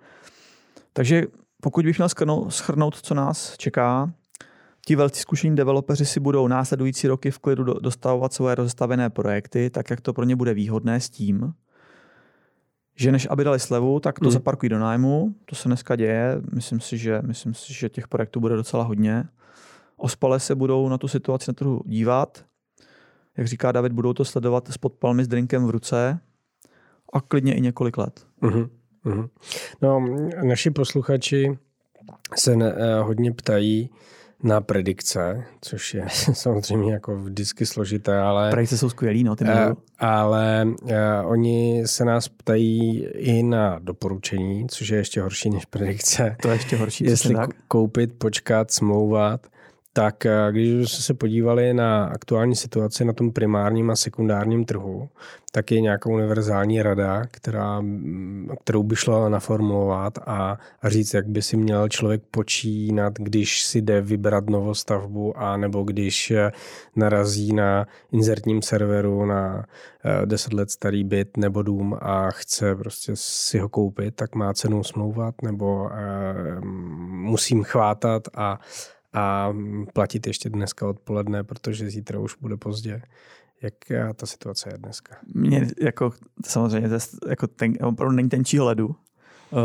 [0.93, 1.23] Takže
[1.63, 2.09] pokud bych měl
[2.49, 4.13] schrnout, co nás čeká,
[4.89, 9.91] Ti velcí zkušení developeři si budou následující roky v klidu dostavovat svoje rozestavené projekty, tak
[9.91, 11.55] jak to pro ně bude výhodné s tím,
[12.97, 14.33] že než aby dali slevu, tak to hmm.
[14.33, 15.35] zaparkují do nájmu.
[15.45, 16.41] To se dneska děje.
[16.53, 19.25] Myslím si, že, myslím si, že těch projektů bude docela hodně.
[19.97, 22.45] Ospale se budou na tu situaci na trhu dívat.
[23.37, 26.21] Jak říká David, budou to sledovat s podpalmi s drinkem v ruce
[27.13, 28.27] a klidně i několik let.
[28.43, 28.69] Uh-huh.
[29.05, 29.29] Uh-huh.
[29.83, 30.07] No,
[30.43, 31.59] naši posluchači
[32.37, 33.91] se ne, eh, hodně ptají,
[34.42, 38.51] na predikce, což je samozřejmě jako vždycky složité, ale...
[38.51, 39.51] Predikce jsou skvělý, no, ty uh,
[39.99, 40.90] Ale uh,
[41.25, 46.37] oni se nás ptají i na doporučení, což je ještě horší než predikce.
[46.42, 47.05] To je ještě horší.
[47.05, 47.51] Jestli tak.
[47.68, 49.46] koupit, počkat, smlouvat
[49.97, 55.09] tak eh, když jsme se podívali na aktuální situaci na tom primárním a sekundárním trhu,
[55.53, 61.43] tak je nějaká univerzální rada, která, mm, kterou by šlo naformulovat a, říct, jak by
[61.43, 66.53] si měl člověk počínat, když si jde vybrat novostavbu a nebo když eh,
[66.97, 69.65] narazí na inzertním serveru na
[70.25, 74.55] 10 eh, let starý byt nebo dům a chce prostě si ho koupit, tak má
[74.55, 75.91] cenu smlouvat nebo
[77.09, 78.61] musím chvátat a
[79.12, 79.53] a
[79.92, 83.03] platit ještě dneska odpoledne, protože zítra už bude pozdě.
[83.62, 83.75] Jak
[84.16, 85.16] ta situace je dneska?
[85.35, 86.12] Mě jako
[86.45, 88.97] samozřejmě to jako ten, opravdu není tenčího ledu,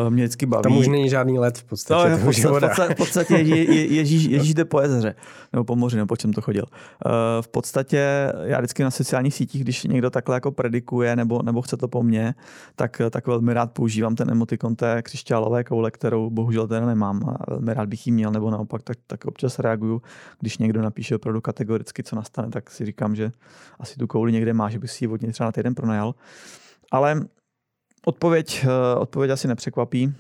[0.10, 0.64] mě vždycky baví.
[0.64, 2.10] Tam už není žádný let v podstatě.
[2.10, 5.16] No, v, podstatě, v podstatě, v podstatě je, je, ježíš, ježíte po jezeře,
[5.54, 6.66] nebo po moři, nebo po čem to chodil.
[7.06, 11.62] Uh, v podstatě já vždycky na sociálních sítích, když někdo takhle jako predikuje, nebo, nebo
[11.62, 12.36] chce to po mně,
[12.76, 17.38] tak, tak velmi rád používám ten emotikon té křišťálové koule, kterou bohužel teda nemám a
[17.50, 20.02] velmi rád bych ji měl, nebo naopak tak, tak občas reaguju,
[20.40, 23.32] když někdo napíše opravdu kategoricky, co nastane, tak si říkám, že
[23.80, 26.16] asi tu kouli někde má, že bych si ji vodně třeba na týden pronajal.
[26.92, 27.22] Ale
[28.06, 30.14] Odpověď, eh, odpověď asi nepřekvapí.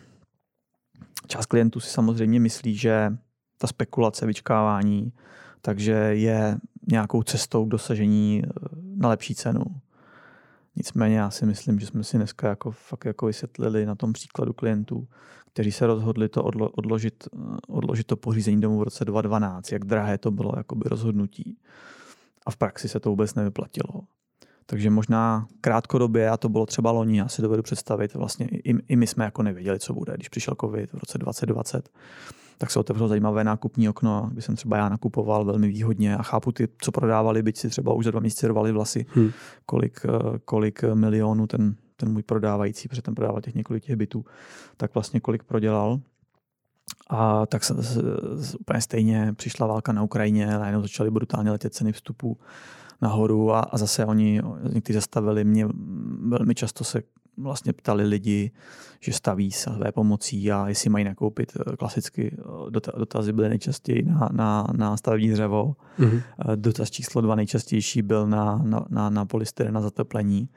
[1.28, 3.18] Část klientů si samozřejmě myslí, že
[3.58, 5.14] ta spekulace, vyčkávání,
[5.62, 6.58] takže je
[6.92, 8.50] nějakou cestou k dosažení eh,
[8.96, 9.64] na lepší cenu.
[10.76, 14.54] Nicméně já si myslím, že jsme si dneska jako fakt jako vysvětlili na tom příkladu
[14.54, 15.08] klientů,
[15.54, 19.86] kteří se rozhodli to odlo, odložit, eh, odložit to pořízení domu v roce 2012, jak
[19.86, 21.58] drahé to bylo jakoby rozhodnutí.
[22.46, 24.02] A v praxi se to vůbec nevyplatilo.
[24.72, 28.96] Takže možná krátkodobě, a to bylo třeba loni, já si dovedu představit, vlastně i, i
[28.96, 31.90] my jsme jako nevěděli, co bude, když přišel covid v roce 2020
[32.58, 36.52] tak se otevřelo zajímavé nákupní okno, kdy jsem třeba já nakupoval velmi výhodně a chápu
[36.52, 39.32] ty, co prodávali, byť si třeba už za dva měsíce rvali vlasy, hmm.
[39.66, 44.26] kolik, eh, kolik milionů ten, ten můj prodávající, protože ten prodával těch několik těch bytů,
[44.78, 46.00] tak vlastně kolik prodělal.
[47.10, 48.02] A tak se, se,
[48.60, 52.38] úplně stejně přišla válka na Ukrajině, najednou začaly brutálně letět ceny vstupů
[53.02, 54.42] nahoru a, a zase oni,
[54.74, 55.68] někteří zastavili mě,
[56.28, 57.02] velmi často se
[57.38, 58.52] vlastně ptali lidi,
[59.00, 64.30] že staví své pomocí a jestli mají nakoupit eh, klasicky eh, dotazy byly nejčastěji na,
[64.32, 65.76] na, na stavební dřevo.
[66.00, 66.22] Mm-hmm.
[66.56, 70.50] Dotaz číslo dva nejčastější byl na, na, na, na polystyren na zateplení.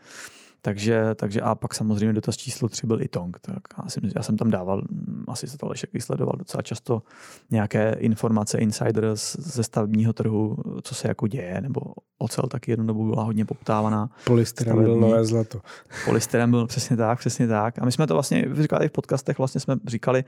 [0.64, 3.38] Takže, takže a pak samozřejmě dotaz číslo 3 byl i Tong.
[3.40, 7.02] Tak já, si, já jsem tam dával, mm, asi se to Lešek vysledoval docela často
[7.50, 11.80] nějaké informace insider ze stavebního trhu, co se jako děje, nebo
[12.18, 14.10] ocel taky jednu dobu byla hodně poptávaná.
[14.24, 15.60] Polystyren byl nové zlato.
[16.04, 17.78] Polystyren byl přesně tak, přesně tak.
[17.78, 20.24] A my jsme to vlastně, říkali v podcastech, vlastně jsme říkali,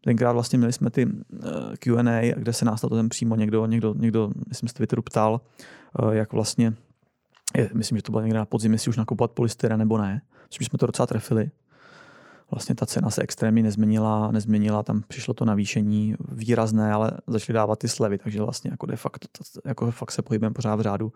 [0.00, 3.94] tenkrát vlastně měli jsme ty eh, Q&A, kde se nás to ten přímo někdo, někdo,
[3.98, 5.40] někdo, myslím, z Twitteru ptal,
[6.02, 6.74] eh, jak vlastně
[7.56, 10.22] je, myslím, že to bylo někde na podzim, jestli už nakupovat polystyra nebo ne.
[10.48, 11.50] Myslím, že jsme to docela trefili.
[12.50, 17.78] Vlastně ta cena se extrémně nezměnila, nezměnila, tam přišlo to navýšení výrazné, ale začaly dávat
[17.78, 19.28] ty slevy, takže vlastně jako de facto,
[19.64, 21.12] jako fakt se pohybujeme pořád v řádu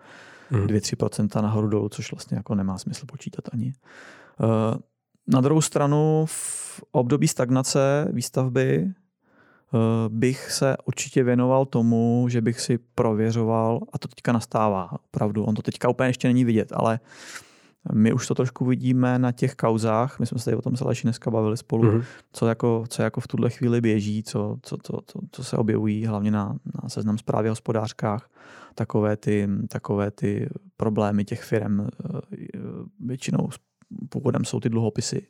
[0.51, 0.67] mm.
[0.67, 3.73] 2-3% nahoru dolů, což vlastně jako nemá smysl počítat ani.
[4.41, 4.79] Eh,
[5.27, 8.93] na druhou stranu v období stagnace výstavby
[10.09, 15.55] bych se určitě věnoval tomu, že bych si prověřoval, a to teďka nastává, opravdu, on
[15.55, 17.01] to teďka úplně ještě není vidět, ale
[17.93, 20.85] my už to trošku vidíme na těch kauzách, my jsme se tady o tom se
[21.03, 22.05] dneska bavili spolu, mm-hmm.
[22.33, 26.07] co, jako, co jako v tuhle chvíli běží, co, co, co, co, co se objevují
[26.07, 28.31] hlavně na, na seznam zprávy hospodářkách,
[28.75, 31.87] takové ty, takové ty problémy těch firm, eh,
[33.01, 33.49] většinou
[34.09, 35.27] původem jsou ty dluhopisy,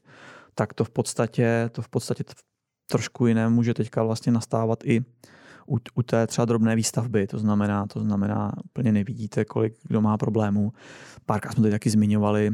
[0.54, 2.24] tak to v podstatě, to v podstatě
[2.86, 5.04] trošku jiné může teďka vlastně nastávat i
[5.68, 10.18] u, u té třeba drobné výstavby, to znamená, to znamená, úplně nevidíte, kolik kdo má
[10.18, 10.72] problémů.
[11.26, 12.50] Párkrát jsme to taky zmiňovali,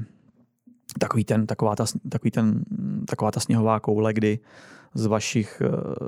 [0.98, 2.64] takový ten, taková, ta, takový ten,
[3.06, 4.38] taková ta sněhová koule, kdy
[4.94, 6.06] z vašich uh,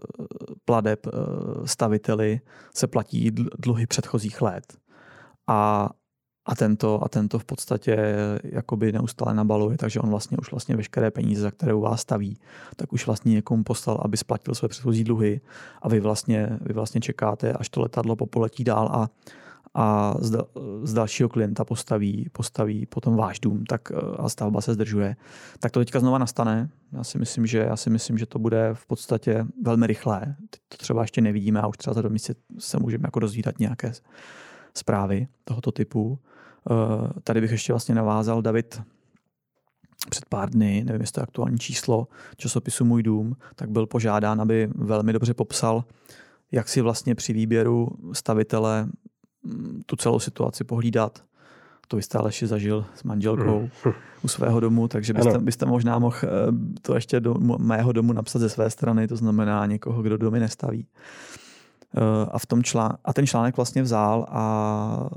[0.65, 1.13] pladeb uh,
[1.65, 2.41] staviteli
[2.75, 4.77] se platí dluhy předchozích let.
[5.47, 5.91] A
[6.51, 11.11] a tento, a tento v podstatě jakoby neustále nabaluje, takže on vlastně už vlastně veškeré
[11.11, 12.39] peníze, za které u vás staví,
[12.77, 15.41] tak už vlastně někomu poslal, aby splatil své předchozí dluhy
[15.83, 19.09] a vy vlastně, vy vlastně čekáte, až to letadlo popoletí dál a,
[19.75, 20.39] a z,
[20.83, 25.17] z dalšího klienta postaví, postaví potom váš dům tak, a stavba se zdržuje.
[25.61, 26.69] Tak to teďka znova nastane.
[26.93, 30.37] Já si myslím, že, já si myslím, že to bude v podstatě velmi rychlé.
[30.51, 33.93] Teď to třeba ještě nevidíme a už třeba za měsíce se můžeme jako dozvídat nějaké
[34.75, 36.19] zprávy tohoto typu.
[36.71, 38.83] Eh, tady bych ještě vlastně navázal David
[40.11, 44.41] před pár dny, nevím, jestli to je aktuální číslo časopisu Můj dům, tak byl požádán,
[44.41, 45.85] aby velmi dobře popsal,
[46.53, 48.89] jak si vlastně při výběru stavitele
[49.43, 51.25] mm, tu celou situaci pohlídat.
[51.89, 53.93] To vy jste Aleši zažil s manželkou mm.
[54.23, 56.29] u svého domu, takže byste, byste možná mohl eh,
[56.83, 60.87] to ještě do mého domu napsat ze své strany, to znamená někoho, kdo domy nestaví.
[61.97, 65.09] Eh, a, v tom člán- a ten článek vlastně vzal a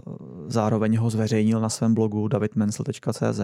[0.47, 3.39] zároveň ho zveřejnil na svém blogu davidmensel.cz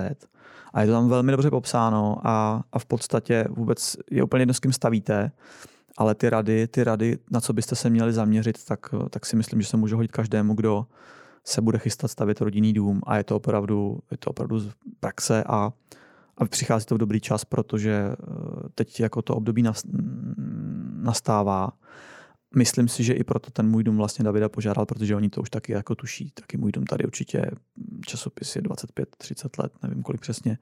[0.74, 4.54] a je to tam velmi dobře popsáno a, a v podstatě vůbec je úplně jedno,
[4.54, 5.32] s kým stavíte,
[5.98, 9.62] ale ty rady, ty rady, na co byste se měli zaměřit, tak, tak si myslím,
[9.62, 10.86] že se může hodit každému, kdo
[11.44, 13.02] se bude chystat stavět rodinný dům.
[13.06, 15.72] A je to opravdu, je to opravdu z praxe a,
[16.38, 18.16] a přichází to v dobrý čas, protože eh,
[18.76, 19.64] teď jako to období
[21.02, 21.70] nastává
[22.56, 25.50] Myslím si, že i proto ten můj dům vlastně Davida požádal, protože oni to už
[25.50, 26.32] taky jako tuší.
[26.34, 27.52] Taky můj dům tady určitě
[28.06, 30.58] časopis je 25-30 let, nevím kolik přesně.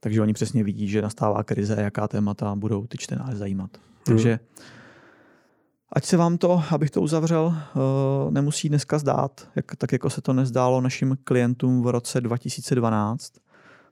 [0.00, 3.70] Takže oni přesně vidí, že nastává krize a jaká témata budou ty čtenáře zajímat.
[3.76, 4.04] Hmm.
[4.04, 4.38] Takže
[5.92, 10.20] ať se vám to, abych to uzavřel, eh, nemusí dneska zdát, jak, tak jako se
[10.20, 13.32] to nezdálo našim klientům v roce 2012,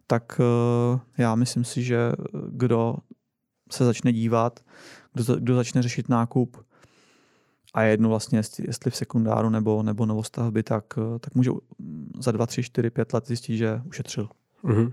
[0.06, 2.12] tak eh, já myslím si, že
[2.48, 2.96] kdo
[3.70, 4.60] se začne dívat,
[5.14, 6.66] kdo, kdo začne řešit nákup
[7.76, 10.84] a je jedno vlastně, jestli v sekundáru nebo, nebo novostavby, tak,
[11.20, 11.50] tak může
[12.20, 14.28] za dva, tři, čtyři, pět let zjistit, že ušetřil.
[14.64, 14.92] Mm-hmm,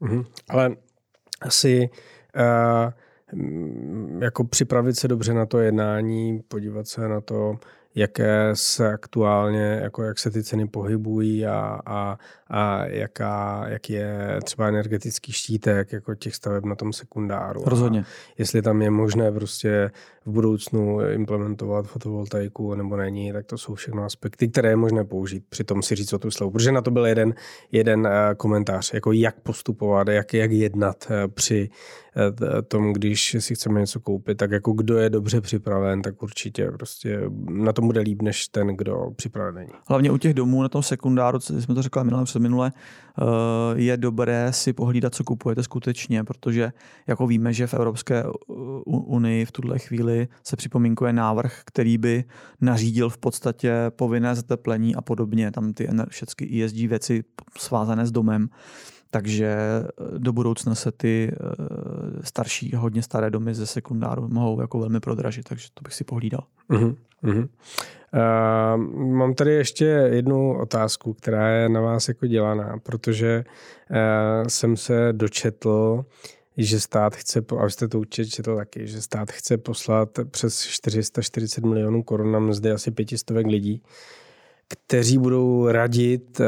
[0.00, 0.24] mm-hmm.
[0.48, 0.76] Ale
[1.40, 1.90] asi
[2.36, 2.92] uh,
[4.20, 7.58] jako připravit se dobře na to jednání, podívat se na to,
[7.94, 12.18] jaké se aktuálně, jako jak se ty ceny pohybují a, a,
[12.50, 17.62] a jaká, jak je třeba energetický štítek jako těch staveb na tom sekundáru.
[17.66, 18.00] Rozhodně.
[18.00, 18.04] A
[18.38, 19.90] jestli tam je možné prostě
[20.28, 25.44] v budoucnu implementovat fotovoltaiku nebo není, tak to jsou všechno aspekty, které je možné použít.
[25.48, 26.50] Přitom si říct o tu slavu.
[26.52, 27.34] Protože na to byl jeden,
[27.72, 31.70] jeden eh, komentář, jako jak postupovat, jak, jak jednat eh, při
[32.16, 36.70] eh, tom, když si chceme něco koupit, tak jako kdo je dobře připraven, tak určitě
[36.70, 39.72] prostě na tom bude líp, než ten, kdo připraven není.
[39.86, 42.04] Hlavně u těch domů na tom sekundáru, co jsme to řekli
[42.38, 42.72] minule, minule,
[43.74, 46.72] je dobré si pohlídat, co kupujete skutečně, protože
[47.06, 48.24] jako víme, že v Evropské
[48.86, 52.24] unii v tuhle chvíli se připomínkuje návrh, který by
[52.60, 57.24] nařídil v podstatě povinné zateplení a podobně, tam ty všechny ESG věci
[57.58, 58.48] svázané s domem.
[59.10, 61.32] Takže eh, do budoucna se ty
[62.20, 66.44] starší, hodně staré domy ze sekundáru mohou jako velmi prodražit, takže to bych si pohlídal.
[66.70, 67.48] Uh-huh, uh-huh.
[68.14, 73.44] Uh, mám tady ještě jednu otázku, která je na vás jako dělaná, protože
[73.90, 76.04] uh, jsem se dočetl,
[76.56, 81.64] že stát chce, a jste to určitě četl taky, že stát chce poslat přes 440
[81.64, 83.82] milionů korun na mzdy asi pětistovek lidí,
[84.68, 86.46] kteří budou radit eh,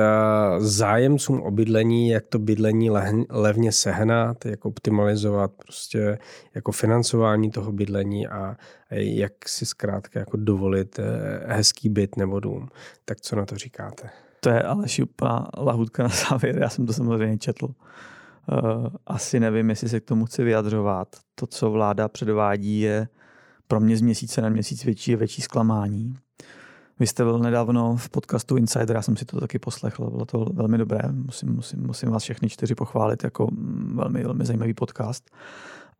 [0.59, 2.90] zájemcům o bydlení, jak to bydlení
[3.30, 6.18] levně sehnat, jak optimalizovat prostě
[6.54, 8.56] jako financování toho bydlení a
[8.90, 11.04] jak si zkrátka jako dovolit eh,
[11.46, 12.68] hezký byt nebo dům.
[13.04, 14.11] Tak co na to říkáte?
[14.40, 17.68] To je ale šupa lahutka na závěr, já jsem to samozřejmě četl.
[17.68, 21.09] Eh, asi nevím, jestli se k tomu chci vyjadřovat.
[21.35, 23.09] To, co vláda předvádí, je
[23.68, 26.14] pro mě z měsíce na měsíc větší a větší zklamání.
[27.00, 30.46] Vy jste byl nedávno v podcastu Insider, já jsem si to taky poslechl, bylo to
[30.52, 33.48] velmi dobré, musím, musím, musím vás všechny čtyři pochválit jako
[33.94, 35.30] velmi, velmi zajímavý podcast.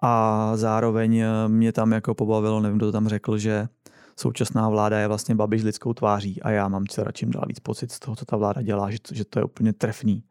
[0.03, 3.69] A zároveň mě tam jako pobavilo, nevím, kdo to tam řekl, že
[4.17, 7.93] současná vláda je vlastně babiš lidskou tváří a já mám teda čím dál víc pocit
[7.93, 10.25] z toho, co ta vláda dělá, že to, že to je úplně trefný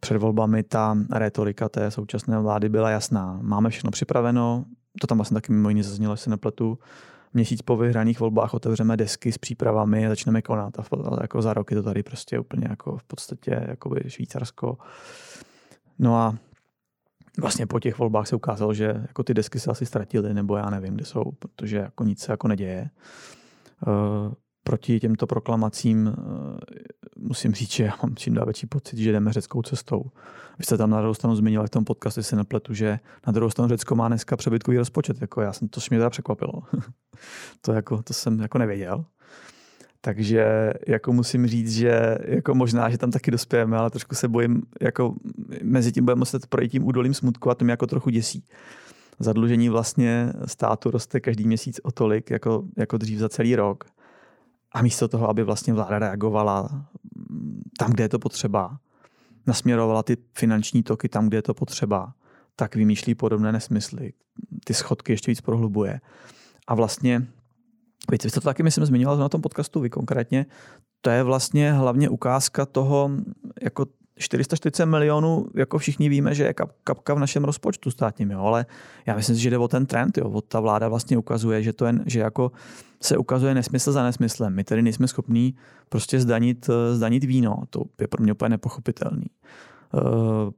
[0.00, 3.38] před volbami ta retorika té současné vlády byla jasná.
[3.42, 4.64] Máme všechno připraveno,
[5.00, 6.78] to tam vlastně taky mimo jiné zaznělo, jestli nepletu.
[7.34, 10.78] Měsíc po vyhraných volbách otevřeme desky s přípravami a začneme konat.
[10.78, 10.84] A
[11.20, 14.78] jako za roky to tady prostě úplně jako v podstatě jakoby Švýcarsko.
[15.98, 16.34] No a
[17.40, 20.70] vlastně po těch volbách se ukázalo, že jako ty desky se asi ztratily, nebo já
[20.70, 22.90] nevím, kde jsou, protože jako nic se jako neděje.
[23.86, 24.32] Uh,
[24.66, 26.60] proti těmto proklamacím eh,
[27.18, 30.02] musím říct, že já mám čím dál větší pocit, že jdeme řeckou cestou.
[30.58, 33.50] Vy jste tam na druhou stranu zmínil v tom podcastu, si nepletu, že na druhou
[33.50, 35.20] stranu Řecko má dneska přebytkový rozpočet.
[35.20, 36.52] Jako já jsem, to mě teda překvapilo.
[37.60, 39.04] to, jako, to jsem jako nevěděl.
[40.00, 44.62] Takže jako musím říct, že jako možná, že tam taky dospějeme, ale trošku se bojím,
[44.80, 45.14] jako
[45.62, 48.44] mezi tím budeme muset projít tím údolím smutku a to mě jako trochu děsí.
[49.18, 53.84] Zadlužení vlastně státu roste každý měsíc o tolik, jako, jako dřív za celý rok.
[54.72, 56.86] A místo toho, aby vlastně vláda reagovala
[57.78, 58.78] tam, kde je to potřeba,
[59.46, 62.14] nasměrovala ty finanční toky tam, kde je to potřeba,
[62.56, 64.12] tak vymýšlí podobné nesmysly.
[64.64, 66.00] Ty schodky ještě víc prohlubuje.
[66.66, 67.26] A vlastně,
[68.10, 70.46] víte, vy jste to taky, myslím, zmiňoval na tom podcastu vy konkrétně,
[71.00, 73.10] to je vlastně hlavně ukázka toho,
[73.62, 73.86] jako
[74.18, 78.66] 440 milionů, jako všichni víme, že je kapka v našem rozpočtu státním, jo, ale
[79.06, 81.94] já myslím, že jde o ten trend, jo, ta vláda vlastně ukazuje, že to je,
[82.06, 82.52] že jako
[83.00, 84.54] se ukazuje nesmysl za nesmyslem.
[84.54, 85.54] My tedy nejsme schopní
[85.88, 89.26] prostě zdanit, zdanit víno, to je pro mě úplně nepochopitelný.
[89.94, 89.98] Eh,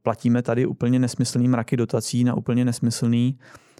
[0.02, 3.38] platíme tady úplně nesmyslný mraky dotací na úplně nesmyslný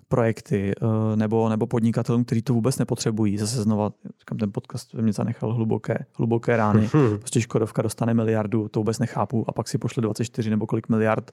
[0.09, 3.39] projekty eh, nebo, nebo podnikatelům, kteří to vůbec nepotřebují.
[3.39, 3.91] Zase znova,
[4.21, 6.89] říkám, ten podcast ve mě zanechal hluboké, hluboké rány.
[7.19, 11.31] Prostě Škodovka dostane miliardu, to vůbec nechápu, a pak si pošle 24 nebo kolik miliard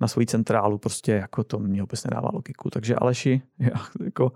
[0.00, 0.78] na svoji centrálu.
[0.78, 2.70] Prostě jako to mě vůbec nedává logiku.
[2.70, 3.42] Takže Aleši,
[4.04, 4.32] jako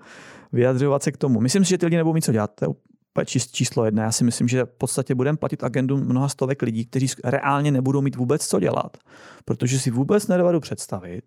[0.53, 1.41] vyjadřovat se k tomu.
[1.41, 2.51] Myslím si, že ty lidi nebudou mít co dělat.
[2.55, 4.03] To je číslo jedna.
[4.03, 8.01] Já si myslím, že v podstatě budeme platit agendu mnoha stovek lidí, kteří reálně nebudou
[8.01, 8.97] mít vůbec co dělat,
[9.45, 11.25] protože si vůbec nedovedu představit,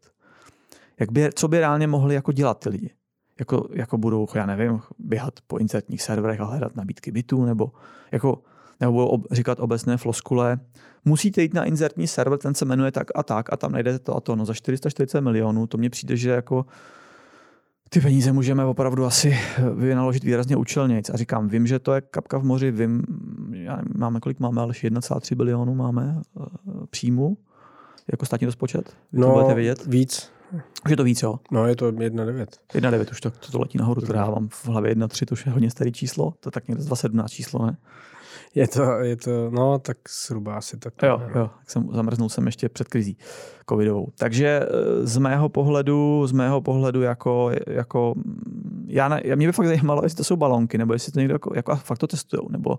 [1.03, 2.89] jak by, co by reálně mohli jako dělat ty lidi.
[3.39, 7.71] Jako, jako budou, já nevím, běhat po insertních serverech a hledat nabídky bytů, nebo
[8.11, 8.41] jako
[8.79, 10.59] nebo budou ob, říkat obecné floskule.
[11.05, 14.15] Musíte jít na insertní server, ten se jmenuje tak a tak a tam najdete to
[14.15, 14.35] a to.
[14.35, 16.65] No za 440 milionů, to mně přijde, že jako
[17.89, 19.37] ty peníze můžeme opravdu asi
[19.75, 21.09] vynaložit výrazně účelnějc.
[21.09, 23.03] A říkám, vím, že to je kapka v moři, vím,
[23.51, 26.45] já nevím, máme kolik máme, ale 1,3 bilionu máme uh,
[26.89, 27.37] příjmu
[28.11, 28.95] jako státní rozpočet.
[29.13, 29.85] Vy no, to budete vědět?
[29.85, 30.31] víc.
[30.85, 31.39] Už je to víc, jo?
[31.51, 32.45] No, je to 1,9.
[32.73, 35.45] 1,9, už to, to, to letí nahoru, teda já mám v hlavě 1,3, to už
[35.45, 37.77] je hodně starý číslo, to je tak někde 2,17 číslo, ne?
[38.55, 40.93] Je to, je to, no tak zhruba asi tak.
[41.03, 41.41] Jo, no.
[41.41, 43.17] jo, tak jsem, zamrznul jsem ještě před krizí
[43.69, 44.07] covidovou.
[44.17, 48.15] Takže eh, z mého pohledu, z mého pohledu jako, jako
[48.87, 51.51] já, ne, mě by fakt zajímalo, jestli to jsou balonky, nebo jestli to někdo jako,
[51.55, 52.77] jako fakt to testujou, nebo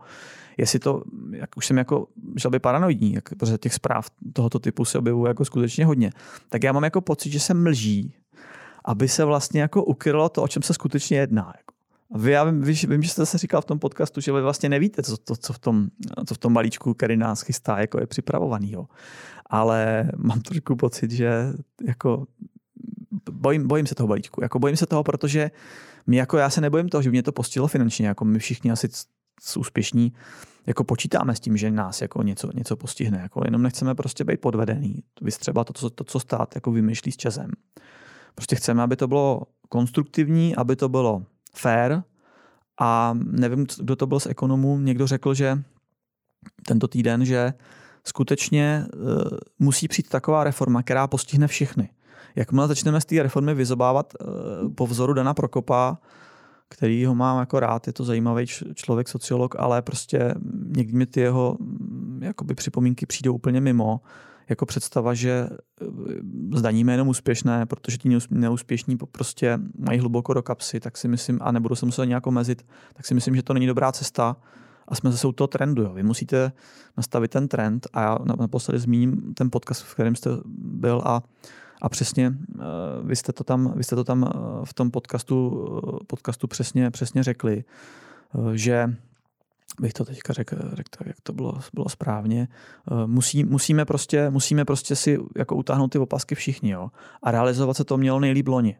[0.56, 4.84] jestli to, jak už jsem jako, žel by paranoidní, jak, protože těch zpráv tohoto typu
[4.84, 6.10] se objevuje jako skutečně hodně,
[6.48, 8.14] tak já mám jako pocit, že se mlží,
[8.84, 11.52] aby se vlastně jako ukrylo to, o čem se skutečně jedná.
[11.56, 11.73] Jako.
[12.14, 14.68] Vy, já vím, vím, vím, že jste se říkal v tom podcastu, že vy vlastně
[14.68, 15.88] nevíte, co, to, co, v, tom,
[16.26, 18.72] co v tom balíčku, který nás chystá, jako je připravovaný.
[18.72, 18.86] Jo.
[19.46, 21.52] Ale mám trošku pocit, že
[21.86, 22.26] jako
[23.30, 24.42] bojím, bojím se toho balíčku.
[24.42, 25.50] Jako bojím se toho, protože
[26.06, 28.88] mě jako já se nebojím toho, že mě to postihlo finančně, jako my všichni asi
[29.58, 30.12] úspěšní,
[30.66, 34.40] jako počítáme s tím, že nás jako něco, něco postihne, jako jenom nechceme prostě být
[34.40, 35.02] podvedený.
[35.22, 37.50] Vystřeba to, to, co stát jako vymýšlí s časem.
[38.34, 41.22] Prostě chceme, aby to bylo konstruktivní, aby to bylo
[41.58, 42.02] fair
[42.80, 45.62] a nevím, kdo to byl z ekonomů, někdo řekl, že
[46.66, 47.54] tento týden, že
[48.04, 49.08] skutečně uh,
[49.58, 51.88] musí přijít taková reforma, která postihne všechny.
[52.36, 55.98] Jakmile začneme z té reformy vyzobávat uh, po vzoru Dana Prokopa,
[56.68, 60.34] který ho mám jako rád, je to zajímavý člověk, sociolog, ale prostě
[60.76, 61.58] někdy mi ty jeho
[62.20, 64.00] jakoby připomínky přijdou úplně mimo,
[64.48, 65.86] jako představa, že eh,
[66.54, 71.52] zdaníme jenom úspěšné, protože ti neúspěšní prostě mají hluboko do kapsy, tak si myslím, a
[71.52, 74.36] nebudu se muset nějak omezit, tak si myslím, že to není dobrá cesta
[74.88, 75.82] a jsme zase u toho trendu.
[75.82, 75.92] Jo.
[75.92, 76.52] Vy musíte
[76.96, 81.22] nastavit ten trend a já naposledy zmíním ten podcast, v kterém jste byl a
[81.82, 82.62] a přesně eh,
[83.02, 85.66] vy jste to tam, vy jste to tam eh, v tom podcastu,
[86.06, 87.64] podcastu přesně, přesně řekli,
[88.52, 88.94] že
[89.80, 92.48] bych to teďka řekl, řekl tak, jak to bylo, bylo správně.
[92.90, 96.90] Eh, musí, musíme, prostě, musíme prostě si jako utáhnout ty opasky všichni jo?
[97.22, 98.76] a realizovat se to mělo nejlíp loni.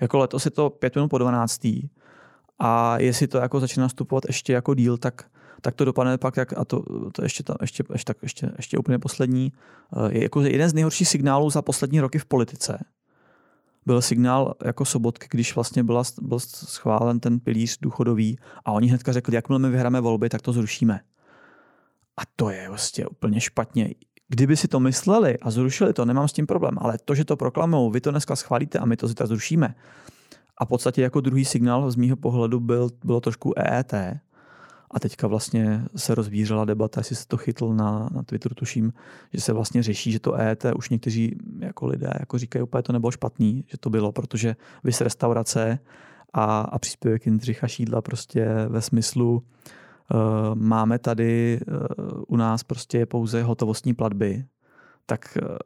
[0.00, 1.60] Jako letos je to pět minut po 12.
[2.58, 5.30] A jestli to jako začíná stupovat ještě jako díl, tak,
[5.60, 6.82] tak to dopadne pak, jak, a to,
[7.12, 9.52] to ještě, tam, ještě, ještě, ještě, ještě úplně poslední,
[9.96, 12.84] eh, je jako jeden z nejhorších signálů za poslední roky v politice
[13.86, 19.12] byl signál jako sobotky, když vlastně byla, byl schválen ten pilíř důchodový a oni hnedka
[19.12, 21.00] řekli, jakmile my vyhráme volby, tak to zrušíme.
[22.16, 23.94] A to je vlastně úplně špatně.
[24.28, 27.36] Kdyby si to mysleli a zrušili to, nemám s tím problém, ale to, že to
[27.36, 29.74] proklamují, vy to dneska schválíte a my to zítra zrušíme.
[30.58, 33.94] A v podstatě jako druhý signál z mýho pohledu byl, bylo trošku EET,
[34.94, 38.92] a teďka vlastně se rozvířila debata, jestli se to chytl na, na Twitteru, tuším,
[39.32, 42.92] že se vlastně řeší, že to EET už někteří jako lidé jako říkají, úplně to
[42.92, 45.78] nebylo špatný, že to bylo, protože vys restaurace
[46.32, 53.06] a, a příspěvek Jindřicha Šídla prostě ve smyslu uh, máme tady uh, u nás prostě
[53.06, 54.44] pouze hotovostní platby,
[55.06, 55.56] tak uh,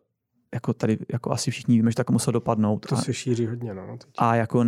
[0.54, 2.86] jako tady jako asi všichni víme, že tak musel dopadnout.
[2.86, 3.98] To a, se šíří hodně, no.
[3.98, 4.10] Teď.
[4.18, 4.64] A jako,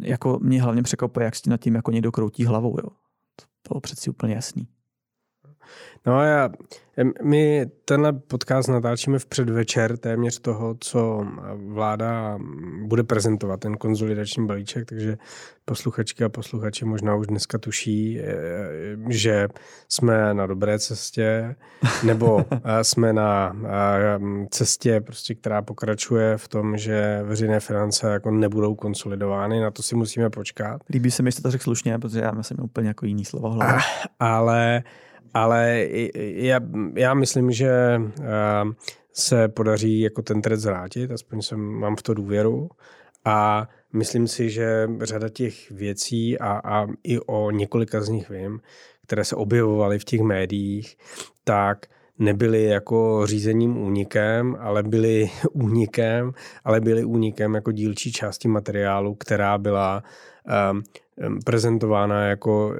[0.00, 2.88] jako mě hlavně překvapuje, jak si nad tím jako někdo kroutí hlavou, jo.
[3.62, 4.68] To bylo přeci úplně jasný.
[6.06, 6.50] No já,
[7.22, 11.26] my tenhle podcast natáčíme v předvečer téměř toho, co
[11.66, 12.38] vláda
[12.82, 15.18] bude prezentovat, ten konzolidační balíček, takže
[15.64, 18.34] posluchačky a posluchači možná už dneska tuší, eh,
[19.08, 19.48] že
[19.88, 21.56] jsme na dobré cestě,
[22.04, 23.56] nebo eh, jsme na
[24.50, 29.96] cestě, prostě, která pokračuje v tom, že veřejné finance jako nebudou konsolidovány, na to si
[29.96, 30.82] musíme počkat.
[30.90, 33.82] Líbí se mi, že to řekl slušně, protože já jsem úplně jako jiný hlavě.
[34.20, 34.82] Ale
[35.34, 36.60] ale já,
[36.94, 38.24] já myslím, že eh,
[39.12, 42.68] se podaří jako ten trend zvrátit, aspoň jsem, mám v to důvěru.
[43.24, 48.60] A myslím si, že řada těch věcí a, a i o několika z nich vím,
[49.06, 50.96] které se objevovaly v těch médiích,
[51.44, 51.86] tak
[52.18, 56.32] nebyly jako řízením únikem, ale byly únikem,
[56.64, 60.02] ale byly únikem jako dílčí části materiálu, která byla
[60.72, 60.82] um,
[61.44, 62.74] prezentována jako,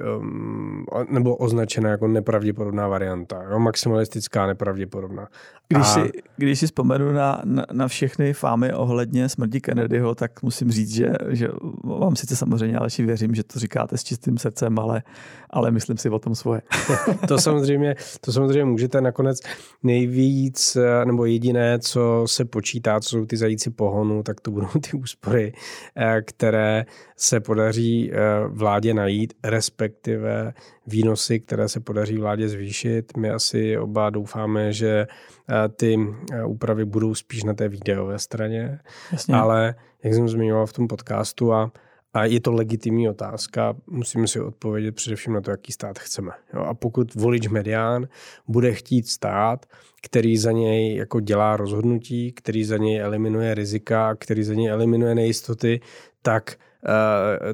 [1.09, 3.59] nebo označena jako nepravděpodobná varianta, jo?
[3.59, 5.27] maximalistická nepravděpodobná.
[5.67, 5.93] Když, a...
[5.93, 10.93] si, když si vzpomenu na, na, na všechny fámy ohledně smrti Kennedyho, tak musím říct,
[10.93, 11.47] že, že
[11.83, 15.03] vám sice samozřejmě ale věřím, že to říkáte s čistým srdcem, ale,
[15.49, 16.61] ale myslím si o tom svoje.
[17.27, 19.39] to, samozřejmě, to samozřejmě můžete nakonec
[19.83, 24.97] nejvíc, nebo jediné, co se počítá, co jsou ty zajíci pohonu, tak to budou ty
[24.97, 25.53] úspory,
[25.95, 26.85] eh, které
[27.17, 30.53] se podaří eh, vládě najít, respektive
[30.87, 33.17] výnosy, které se podaří vládě zvýšit.
[33.17, 35.99] My asi oba doufáme, že eh, ty
[36.31, 38.79] eh, úpravy budou spíš na té videové straně,
[39.11, 39.35] Jasně.
[39.35, 41.71] ale jak jsem zmiňoval v tom podcastu a
[42.13, 46.31] a je to legitimní otázka, musíme si odpovědět především na to, jaký stát chceme.
[46.53, 48.07] Jo, a pokud volič medián
[48.47, 49.65] bude chtít stát,
[50.01, 55.15] který za něj jako dělá rozhodnutí, který za něj eliminuje rizika, který za něj eliminuje
[55.15, 55.81] nejistoty,
[56.21, 56.57] tak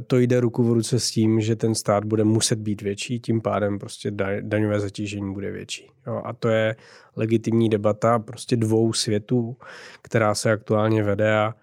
[0.08, 3.42] to jde ruku v ruce s tím, že ten stát bude muset být větší, tím
[3.42, 4.12] pádem prostě
[4.42, 5.92] daňové zatížení bude větší.
[6.08, 6.76] Jo, a to je
[7.16, 9.58] legitimní debata prostě dvou světů,
[10.02, 11.54] která se aktuálně vede a,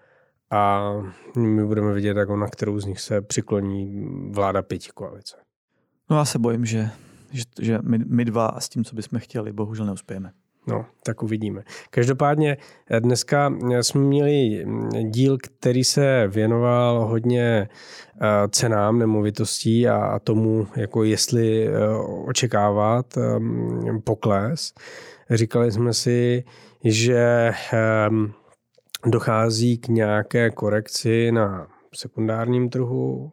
[0.51, 0.93] a
[1.37, 5.37] my budeme vidět, jako na kterou z nich se přikloní vláda pěti koalice.
[6.09, 6.89] No já se bojím, že,
[7.31, 10.31] že, že my, my dva s tím, co bychom chtěli, bohužel neuspějeme.
[10.67, 11.63] No, tak uvidíme.
[11.89, 12.57] Každopádně
[12.89, 17.69] eh, dneska eh, jsme měli mm, díl, který se věnoval hodně
[18.21, 21.69] eh, cenám nemovitostí a tomu, jako jestli
[22.25, 24.73] očekávat ehm, pokles.
[25.29, 26.43] Říkali jsme si,
[26.83, 28.31] že ehm,
[29.05, 33.31] dochází k nějaké korekci na sekundárním trhu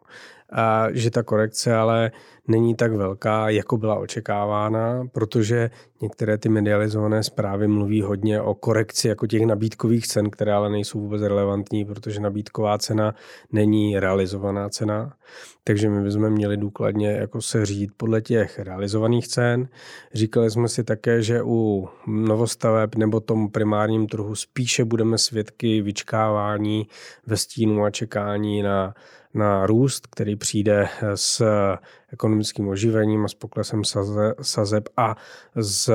[0.51, 2.11] a že ta korekce ale
[2.47, 5.69] není tak velká, jako byla očekávána, protože
[6.01, 10.99] některé ty medializované zprávy mluví hodně o korekci jako těch nabídkových cen, které ale nejsou
[10.99, 13.15] vůbec relevantní, protože nabídková cena
[13.51, 15.13] není realizovaná cena.
[15.63, 19.67] Takže my bychom měli důkladně jako se řídit podle těch realizovaných cen.
[20.13, 26.87] Říkali jsme si také, že u novostaveb nebo tom primárním trhu spíše budeme svědky vyčkávání
[27.27, 28.93] ve stínu a čekání na
[29.35, 31.43] na růst, který přijde s
[32.13, 33.81] ekonomickým oživením a s poklesem
[34.41, 35.15] sazeb a
[35.55, 35.91] s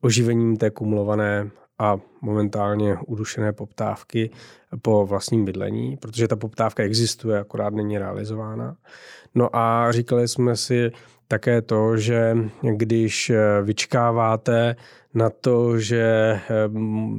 [0.00, 4.30] oživením té kumulované a momentálně udušené poptávky
[4.82, 8.76] po vlastním bydlení, protože ta poptávka existuje, akorát není realizována.
[9.34, 10.90] No a říkali jsme si
[11.28, 13.32] také to, že když
[13.62, 14.76] vyčkáváte
[15.14, 16.40] na to, že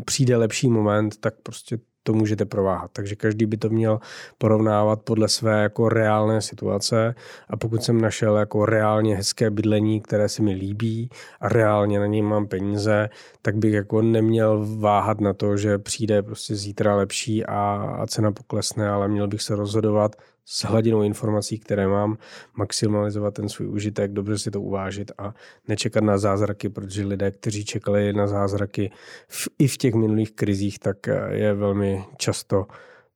[0.05, 1.77] přijde lepší moment, tak prostě
[2.07, 2.91] to můžete prováhat.
[2.93, 3.99] Takže každý by to měl
[4.37, 7.15] porovnávat podle své jako reálné situace
[7.49, 11.09] a pokud jsem našel jako reálně hezké bydlení, které se mi líbí
[11.41, 13.09] a reálně na něj mám peníze,
[13.41, 17.59] tak bych jako neměl váhat na to, že přijde prostě zítra lepší a,
[17.99, 20.15] a cena poklesne, ale měl bych se rozhodovat
[20.49, 22.17] s hladinou informací, které mám,
[22.55, 25.33] maximalizovat ten svůj užitek, dobře si to uvážit a
[25.67, 28.91] nečekat na zázraky, protože lidé, kteří čekali na zázraky
[29.27, 32.65] v, i v těch minulých krizích, tak eh, je velmi často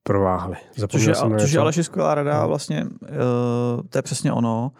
[0.03, 0.55] prováhli.
[0.87, 2.47] Což je, což je ale skvělá rada, no.
[2.47, 4.71] vlastně uh, to je přesně ono.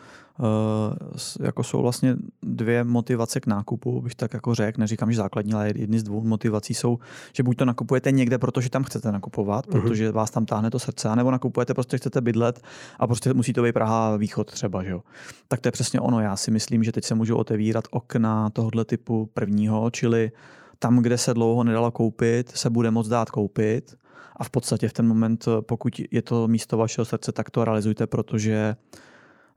[0.41, 5.53] Uh, jako jsou vlastně dvě motivace k nákupu, bych tak jako řekl, neříkám, že základní,
[5.53, 6.99] ale jedny z dvou motivací jsou,
[7.33, 9.71] že buď to nakupujete někde, protože tam chcete nakupovat, uh-huh.
[9.71, 12.61] protože vás tam táhne to srdce, anebo nakupujete, protože chcete bydlet
[12.99, 15.03] a prostě musí to být Praha východ třeba, že jo.
[15.47, 16.19] Tak to je přesně ono.
[16.19, 20.31] Já si myslím, že teď se můžou otevírat okna tohoto typu prvního, čili
[20.79, 23.97] tam, kde se dlouho nedalo koupit, se bude moc dát koupit
[24.35, 28.07] a v podstatě v ten moment, pokud je to místo vašeho srdce, tak to realizujte,
[28.07, 28.75] protože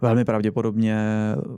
[0.02, 0.98] velmi pravděpodobně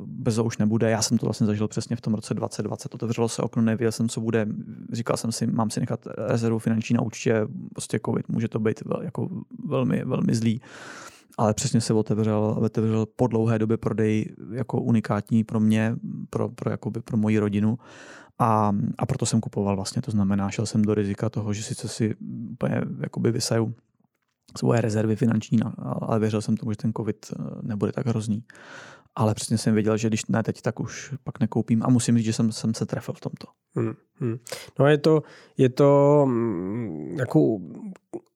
[0.07, 0.91] brzo už nebude.
[0.91, 2.95] Já jsem to vlastně zažil přesně v tom roce 2020.
[2.95, 4.47] Otevřelo se okno, nevěděl jsem, co bude.
[4.93, 8.82] Říkal jsem si, mám si nechat rezervu finanční na účtě, prostě covid, může to být
[9.03, 9.28] jako
[9.64, 10.61] velmi, velmi zlý.
[11.39, 15.97] Ale přesně se otevřel, otevřel po dlouhé době prodej jako unikátní pro mě,
[16.30, 17.78] pro, pro, jakoby pro moji rodinu.
[18.39, 21.89] A, a proto jsem kupoval vlastně, to znamená, šel jsem do rizika toho, že sice
[21.89, 22.14] si
[22.51, 23.74] úplně jakoby vysaju
[24.59, 25.59] svoje rezervy finanční,
[26.01, 28.44] ale věřil jsem tomu, že ten covid eh, nebude tak hrozný.
[29.14, 32.24] Ale přesně jsem věděl, že když ne teď, tak už pak nekoupím a musím říct,
[32.24, 33.47] že jsem, jsem se trefil v tomto.
[33.76, 34.36] Hmm, hmm.
[34.78, 35.22] No je to,
[35.57, 37.59] je to mm, jako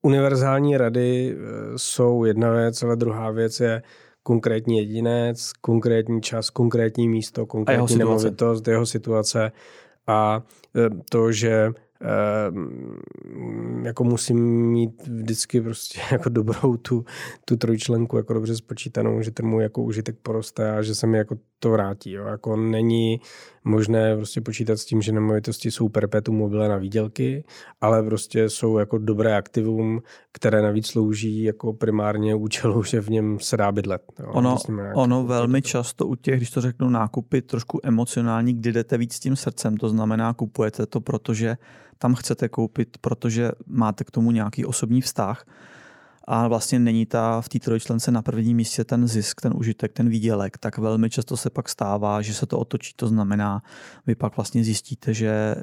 [0.02, 3.82] univerzální rady eh, jsou jedna věc, ale druhá věc je
[4.22, 9.52] konkrétní jedinec, konkrétní čas, konkrétní místo, konkrétní jeho nemovitost, jeho situace
[10.06, 10.42] a
[10.76, 11.72] eh, to, že
[13.82, 14.38] jako musím
[14.70, 17.04] mít vždycky prostě jako dobrou tu,
[17.44, 21.18] tu trojčlenku jako dobře spočítanou, že ten můj jako užitek poroste a že se mi
[21.18, 22.12] jako to vrátí.
[22.12, 22.26] Jo.
[22.26, 23.20] Jako není
[23.64, 27.44] možné prostě počítat s tím, že nemovitosti jsou perpetuum mobile na výdělky,
[27.80, 30.02] ale prostě jsou jako dobré aktivum,
[30.32, 34.02] které navíc slouží jako primárně účelu, že v něm se dá bydlet.
[34.18, 34.26] Jo.
[34.32, 34.56] Ono,
[34.94, 39.20] ono velmi často u těch, když to řeknu, nákupy trošku emocionální, kdy jdete víc s
[39.20, 41.56] tím srdcem, to znamená kupujete to, protože
[41.98, 45.44] tam chcete koupit, protože máte k tomu nějaký osobní vztah
[46.24, 50.08] a vlastně není ta v té trojčlence na prvním místě ten zisk, ten užitek, ten
[50.08, 52.92] výdělek, tak velmi často se pak stává, že se to otočí.
[52.96, 53.62] To znamená,
[54.06, 55.54] vy pak vlastně zjistíte, že,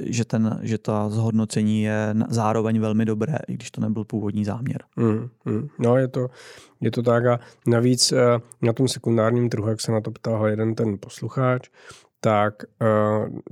[0.00, 4.84] že, ten, že ta zhodnocení je zároveň velmi dobré, i když to nebyl původní záměr.
[4.96, 5.68] Mm, mm.
[5.78, 6.28] No je to,
[6.80, 8.16] je to tak a navíc eh,
[8.62, 11.68] na tom sekundárním trhu, jak se na to ptal jeden ten posluchač,
[12.20, 12.86] tak eh,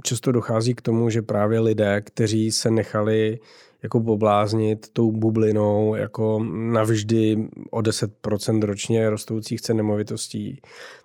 [0.03, 3.39] často dochází k tomu, že právě lidé, kteří se nechali
[3.83, 10.61] jako pobláznit tou bublinou jako navždy o 10% ročně rostoucích cen nemovitostí,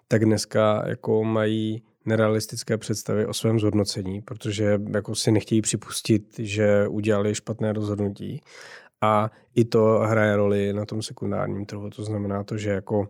[0.07, 6.88] tak dneska jako mají nerealistické představy o svém zhodnocení, protože jako si nechtějí připustit, že
[6.88, 8.41] udělali špatné rozhodnutí.
[9.01, 11.89] A i to hraje roli na tom sekundárním trhu.
[11.89, 13.07] To znamená to, že jako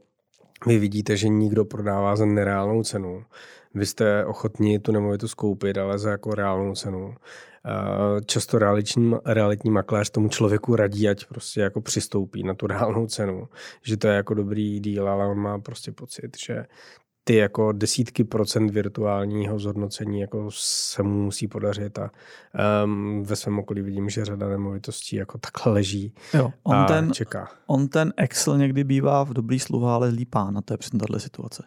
[0.68, 3.24] vy vidíte, že nikdo prodává za nereálnou cenu.
[3.74, 7.16] Vy jste ochotní tu nemovitost koupit, ale za jako reálnou cenu.
[8.26, 13.48] Často realitní, realitní makléř tomu člověku radí, ať prostě jako přistoupí na tu reálnou cenu,
[13.84, 16.66] že to je jako dobrý díl, ale on má prostě pocit, že
[17.24, 22.12] ty jako desítky procent virtuálního zhodnocení jako se mu musí podařit a
[22.86, 27.14] um, ve svém okolí vidím, že řada nemovitostí jako takhle leží jo, on a ten,
[27.14, 27.50] čeká.
[27.68, 31.00] On ten Excel někdy bývá v dobrý sluha, ale zlý pán a to je přesně
[31.00, 31.64] tato situace.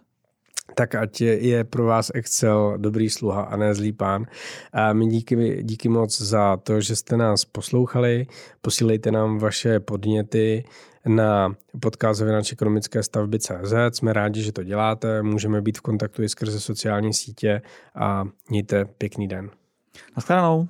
[0.74, 4.26] Tak ať je, pro vás Excel dobrý sluha a ne zlý pán.
[4.72, 8.26] A my díky, díky moc za to, že jste nás poslouchali.
[8.60, 10.64] Posílejte nám vaše podněty
[11.06, 12.22] na podcast
[12.52, 13.74] ekonomické stavby CZ.
[13.92, 15.22] Jsme rádi, že to děláte.
[15.22, 17.62] Můžeme být v kontaktu i skrze sociální sítě
[17.94, 19.50] a mějte pěkný den.
[20.16, 20.68] Naschledanou.